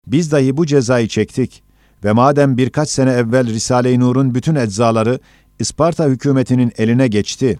Biz 0.08 0.32
dahi 0.32 0.58
bu 0.58 0.66
cezayı 0.66 1.08
çektik 1.08 1.64
ve 2.04 2.12
madem 2.12 2.58
birkaç 2.58 2.90
sene 2.90 3.12
evvel 3.12 3.48
Risale-i 3.48 4.00
Nur'un 4.00 4.36
bütün 4.36 4.56
eczaları 4.56 5.20
İsparta 5.60 6.06
hükümetinin 6.06 6.72
eline 6.78 7.08
geçti, 7.08 7.60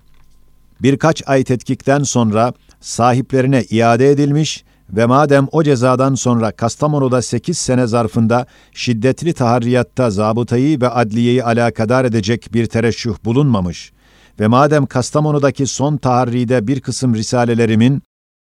birkaç 0.82 1.24
ay 1.28 1.44
tetkikten 1.44 2.04
sonra 2.04 2.54
sahiplerine 2.82 3.64
iade 3.64 4.12
edilmiş 4.12 4.64
ve 4.90 5.06
madem 5.06 5.48
o 5.52 5.64
cezadan 5.64 6.16
sonra 6.16 6.52
Kastamonu'da 6.52 7.22
8 7.22 7.58
sene 7.58 7.88
zarfında 7.88 8.46
şiddetli 8.72 9.34
taharriyatta 9.34 10.10
zabıtayı 10.10 10.82
ve 10.82 10.90
adliyeyi 10.90 11.44
alakadar 11.44 12.06
edecek 12.06 12.50
bir 12.54 12.66
tereşüh 12.66 13.16
bulunmamış 13.26 13.92
ve 14.40 14.48
madem 14.48 14.86
Kastamonu'daki 14.86 15.68
son 15.68 15.98
taharride 15.98 16.68
bir 16.68 16.82
kısım 16.82 17.16
risalelerimin 17.16 18.02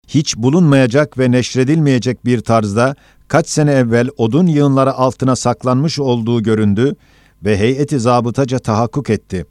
hiç 0.08 0.36
bulunmayacak 0.36 1.18
ve 1.18 1.30
neşredilmeyecek 1.30 2.24
bir 2.24 2.40
tarzda 2.40 2.94
kaç 3.28 3.48
sene 3.48 3.72
evvel 3.72 4.08
odun 4.16 4.46
yığınları 4.46 4.92
altına 4.92 5.36
saklanmış 5.36 5.98
olduğu 5.98 6.42
göründü 6.42 6.96
ve 7.44 7.58
heyeti 7.58 8.00
zabıtaca 8.00 8.58
tahakkuk 8.58 9.10
etti. 9.10 9.46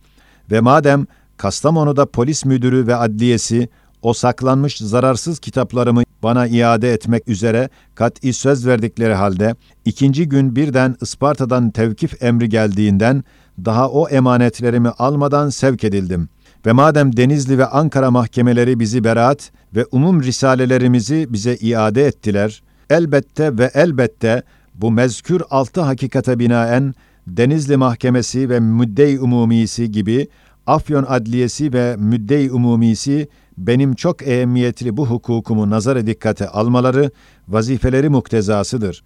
Ve 0.51 0.59
madem 0.59 1.05
Kastamonu'da 1.37 2.05
polis 2.05 2.45
müdürü 2.45 2.87
ve 2.87 2.95
adliyesi 2.95 3.69
o 4.01 4.13
saklanmış 4.13 4.77
zararsız 4.77 5.39
kitaplarımı 5.39 6.04
bana 6.23 6.47
iade 6.47 6.93
etmek 6.93 7.27
üzere 7.27 7.69
kat'i 7.95 8.33
söz 8.33 8.67
verdikleri 8.67 9.13
halde 9.13 9.55
ikinci 9.85 10.29
gün 10.29 10.55
birden 10.55 10.95
Isparta'dan 11.01 11.71
tevkif 11.71 12.23
emri 12.23 12.49
geldiğinden 12.49 13.23
daha 13.65 13.89
o 13.89 14.09
emanetlerimi 14.09 14.89
almadan 14.89 15.49
sevk 15.49 15.83
edildim. 15.83 16.29
Ve 16.65 16.71
madem 16.71 17.17
Denizli 17.17 17.57
ve 17.57 17.65
Ankara 17.65 18.11
mahkemeleri 18.11 18.79
bizi 18.79 19.03
beraat 19.03 19.51
ve 19.75 19.85
umum 19.91 20.23
risalelerimizi 20.23 21.27
bize 21.29 21.55
iade 21.55 22.05
ettiler, 22.05 22.63
elbette 22.89 23.57
ve 23.57 23.71
elbette 23.73 24.43
bu 24.75 24.91
mezkür 24.91 25.41
altı 25.49 25.81
hakikate 25.81 26.39
binaen 26.39 26.93
Denizli 27.27 27.77
Mahkemesi 27.77 28.49
ve 28.49 28.59
Müddey 28.59 29.17
Umumisi 29.17 29.91
gibi 29.91 30.27
Afyon 30.67 31.05
Adliyesi 31.07 31.73
ve 31.73 31.95
Müddey 31.97 32.47
Umumisi 32.47 33.27
benim 33.57 33.95
çok 33.95 34.21
ehemmiyetli 34.21 34.97
bu 34.97 35.07
hukukumu 35.07 35.69
nazara 35.69 36.07
dikkate 36.07 36.47
almaları 36.47 37.11
vazifeleri 37.47 38.09
muktezasıdır 38.09 39.03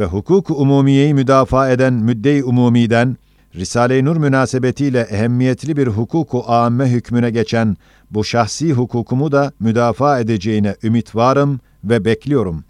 ve 0.00 0.04
hukuku 0.04 0.54
umumiyeyi 0.54 1.14
müdafaa 1.14 1.70
eden 1.70 1.92
müddei 1.92 2.44
umumiden 2.44 3.16
Risale-i 3.54 4.04
Nur 4.04 4.16
münasebetiyle 4.16 5.00
ehemmiyetli 5.00 5.76
bir 5.76 5.86
hukuku 5.86 6.44
âmme 6.46 6.90
hükmüne 6.90 7.30
geçen 7.30 7.76
bu 8.10 8.24
şahsi 8.24 8.72
hukukumu 8.72 9.32
da 9.32 9.52
müdafaa 9.60 10.20
edeceğine 10.20 10.76
ümit 10.82 11.16
varım 11.16 11.60
ve 11.84 12.04
bekliyorum. 12.04 12.64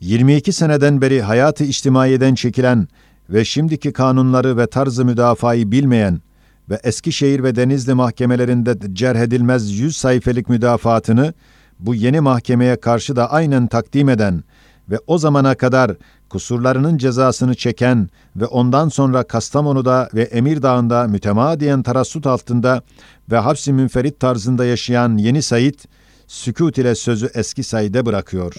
22 0.00 0.52
seneden 0.52 1.00
beri 1.00 1.22
hayatı 1.22 1.64
içtimaiyeden 1.64 2.34
çekilen 2.34 2.88
ve 3.30 3.44
şimdiki 3.44 3.92
kanunları 3.92 4.56
ve 4.56 4.66
tarzı 4.66 5.04
müdafayı 5.04 5.72
bilmeyen 5.72 6.20
ve 6.70 6.80
Eskişehir 6.84 7.42
ve 7.42 7.56
Denizli 7.56 7.94
mahkemelerinde 7.94 8.76
cerhedilmez 8.92 9.70
yüz 9.70 9.96
sayfelik 9.96 10.48
müdafaatını 10.48 11.34
bu 11.78 11.94
yeni 11.94 12.20
mahkemeye 12.20 12.80
karşı 12.80 13.16
da 13.16 13.30
aynen 13.30 13.66
takdim 13.66 14.08
eden 14.08 14.44
ve 14.90 14.98
o 15.06 15.18
zamana 15.18 15.54
kadar 15.54 15.96
kusurlarının 16.28 16.98
cezasını 16.98 17.54
çeken 17.54 18.08
ve 18.36 18.46
ondan 18.46 18.88
sonra 18.88 19.22
Kastamonu'da 19.22 20.08
ve 20.14 20.22
Emirdağ'ında 20.22 21.08
mütemadiyen 21.08 21.82
tarassut 21.82 22.26
altında 22.26 22.82
ve 23.30 23.36
hapsi 23.36 23.72
münferit 23.72 24.20
tarzında 24.20 24.64
yaşayan 24.64 25.16
yeni 25.16 25.42
Said, 25.42 25.74
sükut 26.26 26.78
ile 26.78 26.94
sözü 26.94 27.30
eski 27.34 27.62
Said'e 27.62 28.06
bırakıyor. 28.06 28.54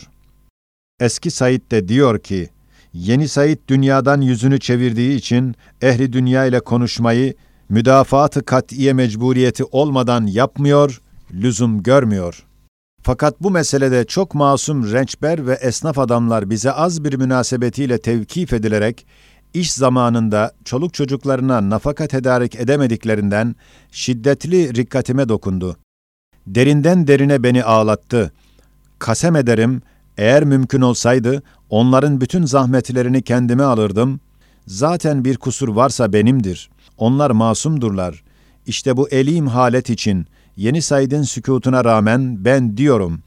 Eski 1.00 1.32
Said 1.32 1.62
de 1.72 1.88
diyor 1.88 2.20
ki, 2.20 2.50
yeni 2.94 3.27
Said 3.27 3.58
dünyadan 3.68 4.22
yüzünü 4.22 4.60
çevirdiği 4.60 5.18
için 5.18 5.56
ehli 5.82 6.13
dünya 6.13 6.46
ile 6.46 6.60
konuşmayı 6.60 7.34
müdafaatı 7.72 8.46
kat'iye 8.46 8.94
mecburiyeti 8.94 9.63
olmadan 9.63 10.25
yapmıyor, 10.25 11.01
lüzum 11.34 11.84
görmüyor. 11.84 12.44
Fakat 13.04 13.42
bu 13.42 13.51
meselede 13.51 14.06
çok 14.06 14.36
masum 14.36 14.92
rençber 14.92 15.48
ve 15.48 15.54
esnaf 15.54 16.00
adamlar 16.00 16.50
bize 16.50 16.72
az 16.72 17.04
bir 17.04 17.13
münasebetiyle 17.13 17.98
tevkif 17.98 18.54
edilerek, 18.54 19.06
iş 19.54 19.74
zamanında 19.74 20.51
çoluk 20.66 20.94
çocuklarına 20.94 21.70
nafaka 21.70 22.08
tedarik 22.08 22.56
edemediklerinden 22.56 23.56
şiddetli 23.92 24.75
rikkatime 24.75 25.30
dokundu. 25.30 25.78
Derinden 26.48 27.08
derine 27.08 27.44
beni 27.44 27.63
ağlattı. 27.63 28.32
Kasem 29.00 29.36
ederim, 29.36 29.82
eğer 30.18 30.44
mümkün 30.44 30.82
olsaydı 30.82 31.44
onların 31.70 32.22
bütün 32.22 32.46
zahmetlerini 32.46 33.22
kendime 33.22 33.63
alırdım. 33.63 34.20
Zaten 34.68 35.25
bir 35.25 35.38
kusur 35.38 35.68
varsa 35.70 36.13
benimdir. 36.13 36.71
Onlar 37.01 37.31
masumdurlar. 37.31 38.24
İşte 38.65 38.98
bu 38.98 39.10
elim 39.10 39.48
halet 39.48 39.89
için 39.89 40.25
yeni 40.55 40.81
Said'in 40.81 41.22
sükutuna 41.22 41.86
rağmen 41.86 42.46
ben 42.46 42.77
diyorum. 42.77 43.20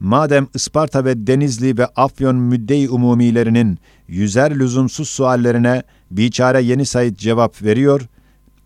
madem 0.00 0.48
Isparta 0.54 1.04
ve 1.04 1.26
Denizli 1.26 1.78
ve 1.78 1.86
Afyon 1.86 2.36
müddei 2.36 2.88
umumilerinin 2.88 3.78
yüzer 4.08 4.58
lüzumsuz 4.58 5.08
suallerine 5.08 5.82
biçare 6.10 6.62
Yeni 6.62 6.86
Said 6.86 7.16
cevap 7.16 7.62
veriyor, 7.62 8.08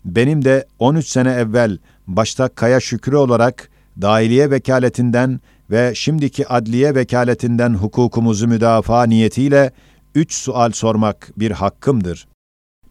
benim 0.05 0.45
de 0.45 0.65
13 0.79 1.07
sene 1.07 1.31
evvel 1.31 1.77
başta 2.07 2.47
Kaya 2.47 2.79
Şükrü 2.79 3.15
olarak 3.15 3.69
dahiliye 4.01 4.51
vekaletinden 4.51 5.39
ve 5.71 5.95
şimdiki 5.95 6.47
adliye 6.47 6.95
vekaletinden 6.95 7.73
hukukumuzu 7.73 8.47
müdafaa 8.47 9.03
niyetiyle 9.03 9.71
üç 10.15 10.33
sual 10.33 10.71
sormak 10.71 11.31
bir 11.37 11.51
hakkımdır. 11.51 12.27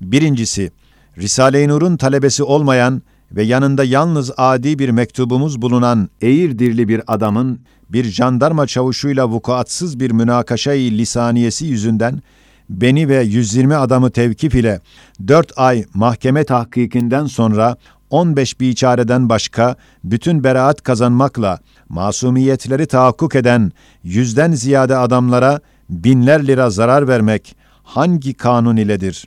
Birincisi, 0.00 0.70
Risale-i 1.18 1.68
Nur'un 1.68 1.96
talebesi 1.96 2.42
olmayan 2.42 3.02
ve 3.32 3.42
yanında 3.42 3.84
yalnız 3.84 4.30
adi 4.36 4.78
bir 4.78 4.88
mektubumuz 4.88 5.62
bulunan 5.62 6.08
Eğirdirli 6.20 6.88
bir 6.88 7.02
adamın 7.06 7.60
bir 7.88 8.04
jandarma 8.04 8.66
çavuşuyla 8.66 9.28
vukuatsız 9.28 10.00
bir 10.00 10.10
münakaşayı 10.10 10.90
lisaniyesi 10.90 11.66
yüzünden 11.66 12.22
beni 12.68 13.08
ve 13.08 13.22
120 13.22 13.74
adamı 13.76 14.10
tevkif 14.10 14.54
ile 14.54 14.80
4 15.28 15.52
ay 15.56 15.84
mahkeme 15.94 16.44
tahkikinden 16.44 17.26
sonra 17.26 17.76
15 18.10 18.60
biçareden 18.60 19.28
başka 19.28 19.76
bütün 20.04 20.44
beraat 20.44 20.82
kazanmakla 20.82 21.58
masumiyetleri 21.88 22.86
tahakkuk 22.86 23.34
eden 23.34 23.72
yüzden 24.04 24.52
ziyade 24.52 24.96
adamlara 24.96 25.60
binler 25.90 26.46
lira 26.46 26.70
zarar 26.70 27.08
vermek 27.08 27.56
hangi 27.82 28.34
kanun 28.34 28.76
iledir? 28.76 29.26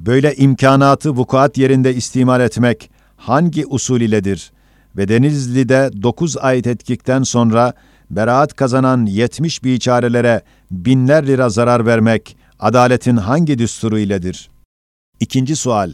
böyle 0.00 0.34
imkanatı 0.34 1.10
vukuat 1.10 1.58
yerinde 1.58 1.94
istimal 1.94 2.40
etmek 2.40 2.90
hangi 3.16 3.66
usul 3.66 4.00
iledir? 4.00 4.52
Ve 4.96 5.08
Denizli'de 5.08 5.90
9 6.02 6.36
ay 6.36 6.62
tetkikten 6.62 7.22
sonra 7.22 7.72
beraat 8.10 8.56
kazanan 8.56 9.06
70 9.06 9.64
biçarelere 9.64 10.42
binler 10.70 11.26
lira 11.26 11.48
zarar 11.48 11.86
vermek 11.86 12.36
adaletin 12.58 13.16
hangi 13.16 13.58
düsturu 13.58 13.98
iledir? 13.98 14.50
İkinci 15.20 15.56
sual. 15.56 15.92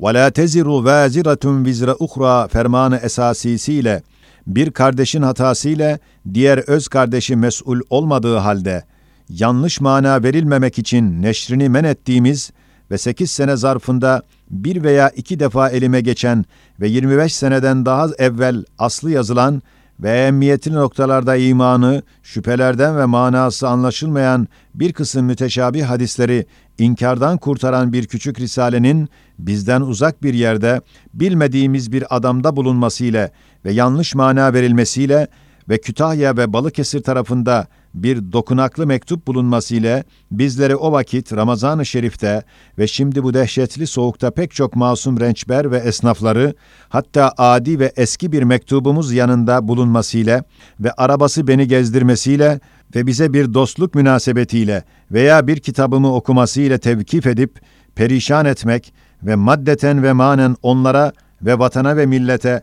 وَلَا 0.00 0.30
تَزِرُ 0.30 0.64
وَازِرَةٌ 0.64 1.64
vizra 1.64 1.96
uhra 1.98 2.48
fermanı 2.48 2.96
esasisiyle 2.96 4.02
bir 4.46 4.70
kardeşin 4.70 5.22
hatasıyla 5.22 5.98
diğer 6.34 6.58
öz 6.58 6.88
kardeşi 6.88 7.36
mesul 7.36 7.80
olmadığı 7.90 8.36
halde 8.36 8.84
yanlış 9.28 9.80
mana 9.80 10.22
verilmemek 10.22 10.78
için 10.78 11.22
neşrini 11.22 11.68
men 11.68 11.84
ettiğimiz 11.84 12.52
ve 12.90 12.98
8 12.98 13.30
sene 13.30 13.56
zarfında 13.56 14.22
bir 14.50 14.82
veya 14.82 15.08
iki 15.08 15.40
defa 15.40 15.68
elime 15.70 16.00
geçen 16.00 16.44
ve 16.80 16.88
25 16.88 17.34
seneden 17.34 17.86
daha 17.86 18.08
evvel 18.18 18.64
aslı 18.78 19.10
yazılan 19.10 19.62
ve 20.00 20.10
ehemmiyetli 20.10 20.72
noktalarda 20.72 21.36
imanı, 21.36 22.02
şüphelerden 22.22 22.98
ve 22.98 23.04
manası 23.04 23.68
anlaşılmayan 23.68 24.48
bir 24.74 24.92
kısım 24.92 25.26
müteşabih 25.26 25.84
hadisleri 25.84 26.46
inkardan 26.78 27.38
kurtaran 27.38 27.92
bir 27.92 28.06
küçük 28.06 28.40
risalenin 28.40 29.08
bizden 29.38 29.80
uzak 29.80 30.22
bir 30.22 30.34
yerde 30.34 30.80
bilmediğimiz 31.14 31.92
bir 31.92 32.16
adamda 32.16 32.56
bulunmasıyla 32.56 33.30
ve 33.64 33.72
yanlış 33.72 34.14
mana 34.14 34.52
verilmesiyle 34.52 35.28
ve 35.68 35.80
Kütahya 35.80 36.36
ve 36.36 36.52
Balıkesir 36.52 37.02
tarafında 37.02 37.66
bir 37.94 38.32
dokunaklı 38.32 38.86
mektup 38.86 39.26
bulunmasıyla 39.26 40.04
bizleri 40.30 40.76
o 40.76 40.92
vakit 40.92 41.32
Ramazan-ı 41.32 41.86
Şerif'te 41.86 42.42
ve 42.78 42.86
şimdi 42.86 43.22
bu 43.22 43.34
dehşetli 43.34 43.86
soğukta 43.86 44.30
pek 44.30 44.52
çok 44.52 44.76
masum 44.76 45.20
rençber 45.20 45.70
ve 45.70 45.78
esnafları 45.78 46.54
hatta 46.88 47.32
adi 47.38 47.78
ve 47.78 47.92
eski 47.96 48.32
bir 48.32 48.42
mektubumuz 48.42 49.12
yanında 49.12 49.68
bulunmasıyla 49.68 50.44
ve 50.80 50.92
arabası 50.92 51.48
beni 51.48 51.68
gezdirmesiyle 51.68 52.60
ve 52.94 53.06
bize 53.06 53.32
bir 53.32 53.54
dostluk 53.54 53.94
münasebetiyle 53.94 54.84
veya 55.10 55.46
bir 55.46 55.56
kitabımı 55.56 56.14
okumasıyla 56.14 56.78
tevkif 56.78 57.26
edip 57.26 57.60
perişan 57.94 58.46
etmek 58.46 58.94
ve 59.22 59.34
maddeten 59.34 60.02
ve 60.02 60.12
manen 60.12 60.56
onlara 60.62 61.12
ve 61.42 61.58
vatana 61.58 61.96
ve 61.96 62.06
millete 62.06 62.62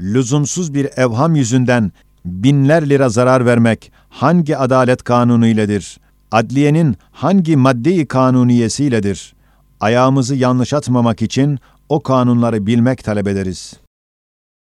lüzumsuz 0.00 0.74
bir 0.74 0.88
evham 0.96 1.34
yüzünden 1.34 1.92
binler 2.24 2.88
lira 2.88 3.08
zarar 3.08 3.46
vermek 3.46 3.92
hangi 4.08 4.56
adalet 4.56 5.02
kanunu 5.02 5.46
iledir? 5.46 6.00
Adliyenin 6.32 6.96
hangi 7.12 7.56
maddeyi 7.56 8.06
kanuniyesiyledir? 8.06 9.34
Ayağımızı 9.80 10.34
yanlış 10.34 10.72
atmamak 10.72 11.22
için 11.22 11.58
o 11.88 12.02
kanunları 12.02 12.66
bilmek 12.66 13.04
talep 13.04 13.28
ederiz. 13.28 13.74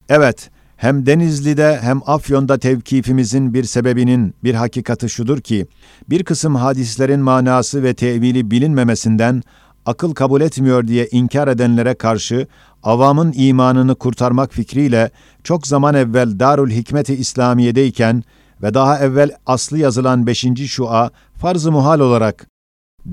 Evet, 0.08 0.50
hem 0.76 1.06
Denizli'de 1.06 1.78
hem 1.82 2.00
Afyon'da 2.06 2.58
tevkifimizin 2.58 3.54
bir 3.54 3.64
sebebinin 3.64 4.34
bir 4.44 4.54
hakikati 4.54 5.08
şudur 5.08 5.40
ki, 5.40 5.66
bir 6.10 6.24
kısım 6.24 6.54
hadislerin 6.54 7.20
manası 7.20 7.82
ve 7.82 7.94
tevili 7.94 8.50
bilinmemesinden 8.50 9.42
akıl 9.86 10.14
kabul 10.14 10.40
etmiyor 10.40 10.86
diye 10.86 11.08
inkar 11.10 11.48
edenlere 11.48 11.94
karşı 11.94 12.46
avamın 12.86 13.32
imanını 13.36 13.94
kurtarmak 13.94 14.54
fikriyle 14.54 15.10
çok 15.44 15.66
zaman 15.66 15.94
evvel 15.94 16.40
Darül 16.40 16.70
Hikmet-i 16.70 17.14
İslamiye'deyken 17.14 18.24
ve 18.62 18.74
daha 18.74 18.98
evvel 18.98 19.30
aslı 19.46 19.78
yazılan 19.78 20.26
5. 20.26 20.46
şua 20.66 21.10
farz-ı 21.34 21.72
muhal 21.72 22.00
olarak 22.00 22.46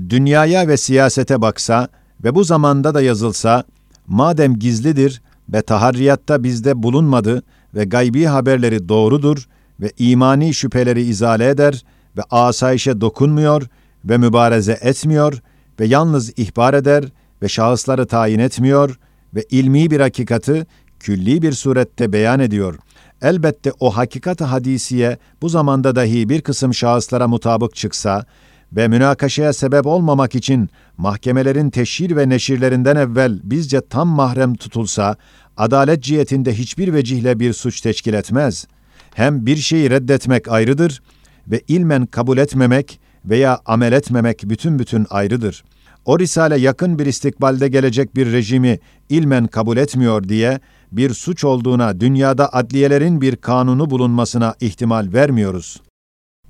dünyaya 0.08 0.68
ve 0.68 0.76
siyasete 0.76 1.42
baksa 1.42 1.88
ve 2.24 2.34
bu 2.34 2.44
zamanda 2.44 2.94
da 2.94 3.02
yazılsa 3.02 3.64
madem 4.06 4.58
gizlidir 4.58 5.22
ve 5.48 5.62
taharriyatta 5.62 6.44
bizde 6.44 6.82
bulunmadı 6.82 7.42
ve 7.74 7.84
gaybi 7.84 8.24
haberleri 8.24 8.88
doğrudur 8.88 9.48
ve 9.80 9.92
imani 9.98 10.54
şüpheleri 10.54 11.02
izale 11.02 11.48
eder 11.48 11.84
ve 12.16 12.22
asayişe 12.30 13.00
dokunmuyor 13.00 13.62
ve 14.04 14.18
mübareze 14.18 14.78
etmiyor 14.82 15.42
ve 15.80 15.86
yalnız 15.86 16.38
ihbar 16.38 16.74
eder 16.74 17.04
ve 17.42 17.48
şahısları 17.48 18.06
tayin 18.06 18.38
etmiyor 18.38 18.98
ve 19.34 19.44
ilmi 19.50 19.90
bir 19.90 20.00
hakikati 20.00 20.66
külli 21.00 21.42
bir 21.42 21.52
surette 21.52 22.12
beyan 22.12 22.40
ediyor. 22.40 22.78
Elbette 23.22 23.72
o 23.80 23.90
hakikat 23.90 24.40
hadisiye 24.40 25.18
bu 25.42 25.48
zamanda 25.48 25.96
dahi 25.96 26.28
bir 26.28 26.40
kısım 26.40 26.74
şahıslara 26.74 27.28
mutabık 27.28 27.74
çıksa 27.74 28.24
ve 28.72 28.88
münakaşaya 28.88 29.52
sebep 29.52 29.86
olmamak 29.86 30.34
için 30.34 30.68
mahkemelerin 30.96 31.70
teşhir 31.70 32.16
ve 32.16 32.28
neşirlerinden 32.28 32.96
evvel 32.96 33.40
bizce 33.42 33.80
tam 33.80 34.08
mahrem 34.08 34.54
tutulsa, 34.54 35.16
adalet 35.56 36.02
cihetinde 36.02 36.54
hiçbir 36.54 36.94
vecihle 36.94 37.40
bir 37.40 37.52
suç 37.52 37.80
teşkil 37.80 38.14
etmez. 38.14 38.66
Hem 39.14 39.46
bir 39.46 39.56
şeyi 39.56 39.90
reddetmek 39.90 40.48
ayrıdır 40.48 41.02
ve 41.48 41.60
ilmen 41.68 42.06
kabul 42.06 42.38
etmemek 42.38 43.00
veya 43.24 43.60
amel 43.66 43.92
etmemek 43.92 44.42
bütün 44.44 44.78
bütün 44.78 45.06
ayrıdır. 45.10 45.64
O 46.04 46.18
risale 46.18 46.58
yakın 46.58 46.98
bir 46.98 47.06
istikbalde 47.06 47.68
gelecek 47.68 48.16
bir 48.16 48.32
rejimi 48.32 48.78
ilmen 49.08 49.46
kabul 49.46 49.76
etmiyor 49.76 50.28
diye 50.28 50.60
bir 50.92 51.14
suç 51.14 51.44
olduğuna 51.44 52.00
dünyada 52.00 52.52
adliyelerin 52.52 53.20
bir 53.20 53.36
kanunu 53.36 53.90
bulunmasına 53.90 54.54
ihtimal 54.60 55.12
vermiyoruz. 55.12 55.82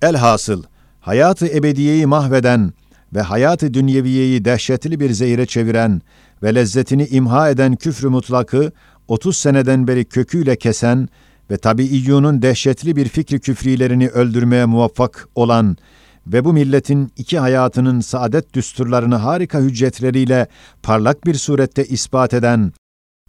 Elhasıl 0.02 0.62
hayatı 1.00 1.46
ebediyeyi 1.46 2.06
mahveden 2.06 2.72
ve 3.14 3.20
hayatı 3.20 3.74
dünyeviyeyi 3.74 4.44
dehşetli 4.44 5.00
bir 5.00 5.10
zehire 5.10 5.46
çeviren 5.46 6.02
ve 6.42 6.54
lezzetini 6.54 7.06
imha 7.06 7.50
eden 7.50 7.76
küfrü 7.76 8.08
mutlakı 8.08 8.72
30 9.08 9.36
seneden 9.36 9.88
beri 9.88 10.04
köküyle 10.04 10.56
kesen 10.56 11.08
ve 11.50 11.56
tabiiyyunun 11.56 12.42
dehşetli 12.42 12.96
bir 12.96 13.08
fikri 13.08 13.40
küfrilerini 13.40 14.08
öldürmeye 14.08 14.64
muvaffak 14.64 15.28
olan 15.34 15.76
ve 16.26 16.44
bu 16.44 16.52
milletin 16.52 17.12
iki 17.16 17.38
hayatının 17.38 18.00
saadet 18.00 18.54
düsturlarını 18.54 19.16
harika 19.16 19.60
hüccetleriyle 19.60 20.46
parlak 20.82 21.26
bir 21.26 21.34
surette 21.34 21.84
ispat 21.84 22.34
eden 22.34 22.72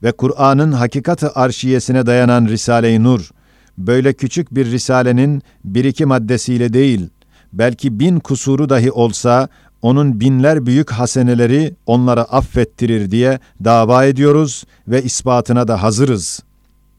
ve 0.04 0.12
Kur'an'ın 0.12 0.72
hakikati 0.72 1.28
arşiyesine 1.28 2.06
dayanan 2.06 2.46
Risale-i 2.46 3.04
Nur, 3.04 3.30
böyle 3.78 4.14
küçük 4.14 4.56
bir 4.56 4.72
risalenin 4.72 5.42
bir 5.64 5.86
iki 5.86 6.06
maddesiyle 6.06 6.74
değil, 6.74 7.10
belki 7.54 8.00
bin 8.00 8.20
kusuru 8.20 8.70
dahi 8.70 8.92
olsa, 8.92 9.50
onun 9.82 10.20
binler 10.20 10.66
büyük 10.66 10.92
haseneleri 10.92 11.76
onlara 11.86 12.24
affettirir 12.24 13.12
diye 13.12 13.40
dava 13.64 14.06
ediyoruz 14.06 14.64
ve 14.88 15.04
ispatına 15.04 15.68
da 15.68 15.84
hazırız. 15.84 16.40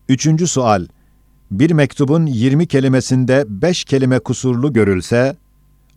Üçüncü 0.09 0.47
sual, 0.47 0.87
bir 1.51 1.71
mektubun 1.71 2.27
20 2.27 2.67
kelimesinde 2.67 3.45
beş 3.49 3.85
kelime 3.85 4.19
kusurlu 4.19 4.73
görülse, 4.73 5.37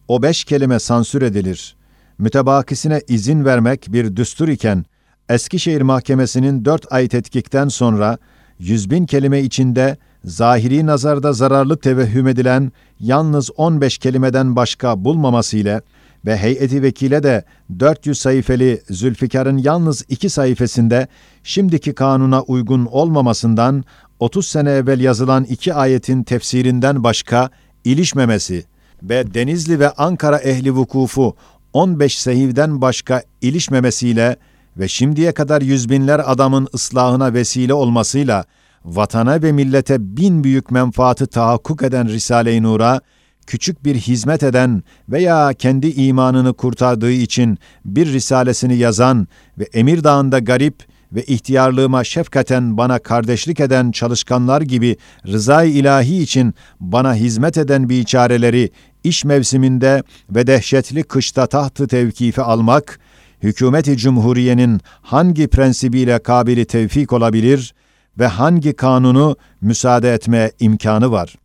o 0.09 0.21
beş 0.21 0.43
kelime 0.43 0.79
sansür 0.79 1.21
edilir. 1.21 1.75
Mütebakisine 2.17 3.01
izin 3.07 3.45
vermek 3.45 3.85
bir 3.89 4.15
düstur 4.15 4.47
iken, 4.47 4.85
Eskişehir 5.29 5.81
Mahkemesi'nin 5.81 6.65
dört 6.65 6.93
ay 6.93 7.07
tetkikten 7.07 7.67
sonra, 7.67 8.17
yüz 8.59 8.89
bin 8.89 9.05
kelime 9.05 9.41
içinde 9.41 9.97
zahiri 10.23 10.85
nazarda 10.85 11.33
zararlı 11.33 11.77
tevehhüm 11.77 12.27
edilen 12.27 12.71
yalnız 12.99 13.49
15 13.57 13.97
kelimeden 13.97 14.55
başka 14.55 15.05
bulmamasıyla 15.05 15.81
ve 16.25 16.37
heyeti 16.37 16.81
vekile 16.81 17.23
de 17.23 17.43
400 17.79 18.19
sayfeli 18.19 18.81
Zülfikar'ın 18.89 19.57
yalnız 19.57 20.05
iki 20.09 20.29
sayfasında 20.29 21.07
şimdiki 21.43 21.93
kanuna 21.93 22.41
uygun 22.41 22.85
olmamasından 22.85 23.83
30 24.19 24.47
sene 24.47 24.71
evvel 24.71 24.99
yazılan 24.99 25.43
iki 25.43 25.73
ayetin 25.73 26.23
tefsirinden 26.23 27.03
başka 27.03 27.49
ilişmemesi 27.83 28.65
ve 29.03 29.33
Denizli 29.33 29.79
ve 29.79 29.89
Ankara 29.89 30.37
ehli 30.37 30.75
vukufu 30.75 31.35
15 31.73 32.19
sehivden 32.19 32.81
başka 32.81 33.23
ilişmemesiyle 33.41 34.35
ve 34.77 34.87
şimdiye 34.87 35.31
kadar 35.31 35.61
yüz 35.61 35.89
binler 35.89 36.31
adamın 36.31 36.67
ıslahına 36.73 37.33
vesile 37.33 37.73
olmasıyla 37.73 38.45
vatana 38.85 39.41
ve 39.41 39.51
millete 39.51 40.17
bin 40.17 40.43
büyük 40.43 40.71
menfaati 40.71 41.27
tahakkuk 41.27 41.83
eden 41.83 42.07
Risale-i 42.07 42.63
Nur'a 42.63 43.01
küçük 43.47 43.85
bir 43.85 43.95
hizmet 43.95 44.43
eden 44.43 44.83
veya 45.09 45.53
kendi 45.53 45.87
imanını 45.87 46.53
kurtardığı 46.53 47.11
için 47.11 47.57
bir 47.85 48.13
risalesini 48.13 48.77
yazan 48.77 49.27
ve 49.57 49.69
Emir 49.73 50.03
Dağı'nda 50.03 50.39
garip 50.39 50.85
ve 51.11 51.23
ihtiyarlığıma 51.23 52.03
şefkaten 52.03 52.77
bana 52.77 52.99
kardeşlik 52.99 53.59
eden 53.59 53.91
çalışkanlar 53.91 54.61
gibi 54.61 54.97
rızay 55.27 55.79
ilahi 55.79 56.21
için 56.21 56.53
bana 56.79 57.15
hizmet 57.15 57.57
eden 57.57 57.89
biçareleri 57.89 58.69
iş 59.03 59.25
mevsiminde 59.25 60.03
ve 60.29 60.47
dehşetli 60.47 61.03
kışta 61.03 61.47
tahtı 61.47 61.87
tevkifi 61.87 62.41
almak, 62.41 62.99
hükümeti 63.43 63.97
cumhuriyenin 63.97 64.81
hangi 65.01 65.47
prensibiyle 65.47 66.19
kabili 66.19 66.65
tevfik 66.65 67.13
olabilir 67.13 67.73
ve 68.19 68.27
hangi 68.27 68.73
kanunu 68.73 69.37
müsaade 69.61 70.13
etme 70.13 70.51
imkanı 70.59 71.11
var? 71.11 71.35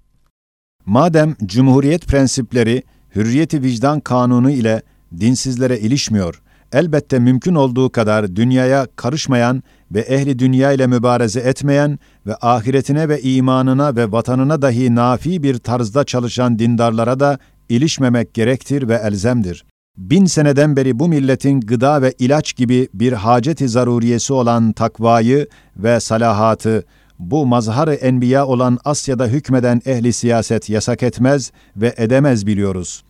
Madem 0.87 1.37
cumhuriyet 1.47 2.07
prensipleri 2.07 2.83
hürriyeti 3.17 3.63
vicdan 3.63 4.01
kanunu 4.01 4.51
ile 4.51 4.83
dinsizlere 5.21 5.79
ilişmiyor, 5.79 6.43
elbette 6.75 7.19
mümkün 7.19 7.55
olduğu 7.55 7.93
kadar 7.93 8.37
dünyaya 8.37 8.87
karışmayan 8.97 9.63
ve 9.91 10.01
ehli 10.01 10.39
dünya 10.39 10.73
ile 10.73 10.87
mübareze 10.87 11.41
etmeyen 11.41 11.99
ve 12.27 12.37
ahiretine 12.41 13.09
ve 13.09 13.23
imanına 13.23 13.97
ve 13.97 14.13
vatanına 14.13 14.63
dahi 14.63 14.95
nafi 14.95 15.43
bir 15.43 15.59
tarzda 15.59 16.05
çalışan 16.05 16.59
dindarlara 16.59 17.21
da 17.21 17.39
ilişmemek 17.69 18.35
gerektir 18.35 18.89
ve 18.89 18.95
elzemdir. 18.95 19.65
Bin 19.97 20.25
seneden 20.25 20.77
beri 20.77 20.99
bu 20.99 21.09
milletin 21.09 21.61
gıda 21.61 22.03
ve 22.03 22.15
ilaç 22.19 22.57
gibi 22.57 22.89
bir 22.95 23.13
haceti 23.13 23.69
zaruriyesi 23.69 24.33
olan 24.33 24.73
takvayı 24.73 25.49
ve 25.77 26.01
salahatı, 26.01 26.85
bu 27.19 27.47
mazhar-ı 27.47 27.95
enbiya 27.95 28.47
olan 28.47 28.79
Asya'da 28.85 29.27
hükmeden 29.27 29.83
ehli 29.87 30.13
siyaset 30.13 30.71
yasak 30.71 31.03
etmez 31.03 31.53
ve 31.77 31.95
edemez 31.97 32.47
biliyoruz. 32.47 33.05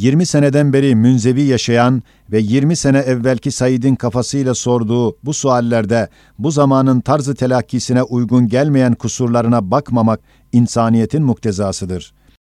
20 0.00 0.26
seneden 0.26 0.72
beri 0.72 0.94
münzevi 0.94 1.42
yaşayan 1.42 2.02
ve 2.32 2.38
20 2.38 2.76
sene 2.76 2.98
evvelki 2.98 3.50
Said'in 3.50 3.94
kafasıyla 3.94 4.54
sorduğu 4.54 5.16
bu 5.24 5.34
suallerde 5.34 6.08
bu 6.38 6.50
zamanın 6.50 7.00
tarzı 7.00 7.34
telakkisine 7.34 8.02
uygun 8.02 8.48
gelmeyen 8.48 8.94
kusurlarına 8.94 9.70
bakmamak 9.70 10.20
insaniyetin 10.52 11.22
muktezasıdır. 11.22 12.12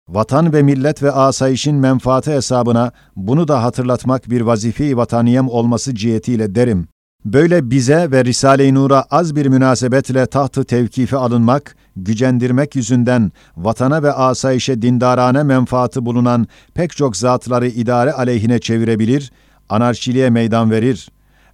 Vatan 0.10 0.54
ve 0.54 0.64
millet 0.64 1.04
ve 1.04 1.12
asayişin 1.12 1.76
menfaati 1.76 2.32
hesabına 2.32 2.92
bunu 3.16 3.48
da 3.48 3.64
hatırlatmak 3.64 4.30
bir 4.30 4.42
vazife-i 4.42 4.98
vataniyem 4.98 5.50
olması 5.50 5.96
cihetiyle 5.96 6.56
derim. 6.56 6.88
Böyle 7.26 7.72
bize 7.72 8.12
ve 8.12 8.26
Risale-i 8.26 8.74
Nur'a 8.74 9.02
az 9.02 9.36
bir 9.36 9.46
münasebetle 9.46 10.26
tahtı 10.26 10.64
tevkife 10.64 11.18
alınmak, 11.18 11.76
gücendirmek 11.96 12.76
yüzünden 12.76 13.32
vatana 13.58 14.04
ve 14.04 14.12
asayişe 14.12 14.82
dindarane 14.82 15.44
menfaati 15.44 16.06
bulunan 16.06 16.48
pek 16.74 16.92
çok 16.98 17.18
zatları 17.18 17.68
idare 17.68 18.12
aleyhine 18.12 18.60
çevirebilir, 18.60 19.32
anarşiliğe 19.70 20.30
meydan 20.30 20.72
verir. 20.72 21.10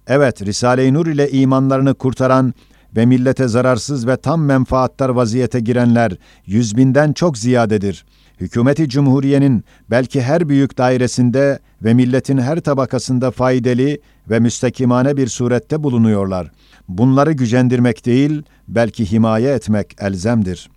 Evet, 0.06 0.42
Risale-i 0.42 0.94
Nur 0.94 1.06
ile 1.06 1.30
imanlarını 1.30 1.94
kurtaran 1.94 2.54
ve 2.96 3.06
millete 3.06 3.48
zararsız 3.48 4.06
ve 4.06 4.16
tam 4.16 4.44
menfaattar 4.44 5.08
vaziyete 5.08 5.60
girenler 5.60 6.12
yüz 6.46 6.76
binden 6.76 7.12
çok 7.12 7.38
ziyadedir.'' 7.38 8.04
hükümeti 8.40 8.88
cumhuriyenin 8.88 9.64
belki 9.90 10.22
her 10.22 10.48
büyük 10.48 10.78
dairesinde 10.78 11.58
ve 11.82 11.94
milletin 11.94 12.38
her 12.38 12.60
tabakasında 12.60 13.30
faydalı 13.30 13.98
ve 14.30 14.40
müstekimane 14.40 15.16
bir 15.16 15.28
surette 15.28 15.82
bulunuyorlar. 15.82 16.50
Bunları 16.88 17.32
gücendirmek 17.32 18.06
değil, 18.06 18.42
belki 18.68 19.12
himaye 19.12 19.54
etmek 19.54 19.96
elzemdir. 20.00 20.70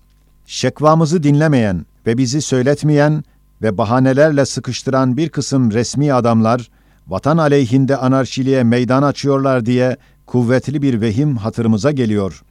Şekvamızı 0.45 1.23
dinlemeyen 1.23 1.85
ve 2.07 2.17
bizi 2.17 2.41
söyletmeyen 2.41 3.23
ve 3.61 3.77
bahanelerle 3.77 4.45
sıkıştıran 4.45 5.17
bir 5.17 5.29
kısım 5.29 5.71
resmi 5.71 6.13
adamlar, 6.13 6.69
vatan 7.07 7.37
aleyhinde 7.37 7.97
anarşiliğe 7.97 8.63
meydan 8.63 9.03
açıyorlar 9.03 9.65
diye 9.65 9.97
kuvvetli 10.31 10.81
bir 10.81 11.01
vehim 11.01 11.37
hatırımıza 11.37 11.91
geliyor. 11.91 12.43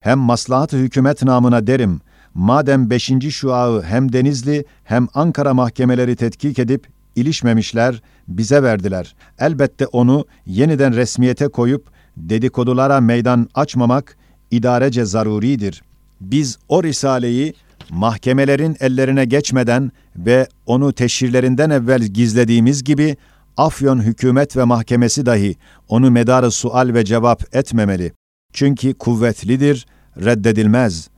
Hem 0.00 0.18
maslahat 0.18 0.72
hükümet 0.72 1.22
namına 1.22 1.66
derim, 1.66 2.00
madem 2.34 2.90
5. 2.90 3.12
şuağı 3.30 3.82
hem 3.82 4.12
Denizli 4.12 4.64
hem 4.84 5.08
Ankara 5.14 5.54
mahkemeleri 5.54 6.16
tetkik 6.16 6.58
edip 6.58 6.86
ilişmemişler, 7.16 8.02
bize 8.28 8.62
verdiler. 8.62 9.14
Elbette 9.38 9.86
onu 9.86 10.26
yeniden 10.46 10.96
resmiyete 10.96 11.48
koyup 11.48 11.86
dedikodulara 12.16 13.00
meydan 13.00 13.48
açmamak 13.54 14.16
idarece 14.50 15.04
zaruridir. 15.04 15.82
Biz 16.20 16.58
o 16.68 16.82
risaleyi 16.82 17.54
mahkemelerin 17.90 18.76
ellerine 18.80 19.24
geçmeden 19.24 19.92
ve 20.16 20.48
onu 20.66 20.92
teşhirlerinden 20.92 21.70
evvel 21.70 22.02
gizlediğimiz 22.02 22.84
gibi 22.84 23.16
Afyon 23.56 24.02
hükümet 24.02 24.56
ve 24.56 24.64
mahkemesi 24.64 25.26
dahi 25.26 25.56
onu 25.88 26.10
medarı 26.10 26.50
sual 26.50 26.94
ve 26.94 27.04
cevap 27.04 27.56
etmemeli. 27.56 28.12
Çünkü 28.52 28.94
kuvvetlidir, 28.94 29.86
reddedilmez 30.16 31.08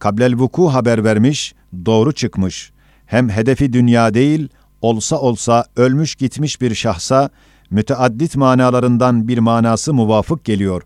kablel 0.00 0.34
vuku 0.34 0.68
haber 0.68 1.04
vermiş, 1.04 1.54
doğru 1.86 2.12
çıkmış. 2.12 2.72
Hem 3.06 3.28
hedefi 3.28 3.72
dünya 3.72 4.14
değil, 4.14 4.48
olsa 4.82 5.18
olsa 5.18 5.64
ölmüş 5.76 6.14
gitmiş 6.14 6.60
bir 6.60 6.74
şahsa 6.74 7.30
müteaddit 7.70 8.36
manalarından 8.36 9.28
bir 9.28 9.38
manası 9.38 9.94
muvafık 9.94 10.44
geliyor. 10.44 10.82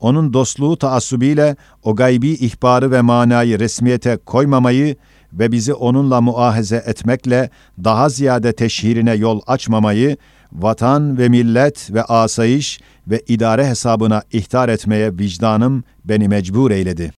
Onun 0.00 0.32
dostluğu 0.32 0.76
taassubiyle 0.76 1.56
o 1.82 1.96
gaybi 1.96 2.28
ihbarı 2.28 2.90
ve 2.90 3.00
manayı 3.00 3.58
resmiyete 3.58 4.16
koymamayı 4.16 4.96
ve 5.32 5.52
bizi 5.52 5.74
onunla 5.74 6.20
muahaze 6.20 6.82
etmekle 6.86 7.50
daha 7.84 8.08
ziyade 8.08 8.52
teşhirine 8.52 9.14
yol 9.14 9.40
açmamayı, 9.46 10.16
vatan 10.52 11.18
ve 11.18 11.28
millet 11.28 11.94
ve 11.94 12.02
asayiş 12.02 12.80
ve 13.06 13.22
idare 13.28 13.66
hesabına 13.66 14.22
ihtar 14.32 14.68
etmeye 14.68 15.18
vicdanım 15.18 15.84
beni 16.04 16.28
mecbur 16.28 16.70
eyledi.'' 16.70 17.17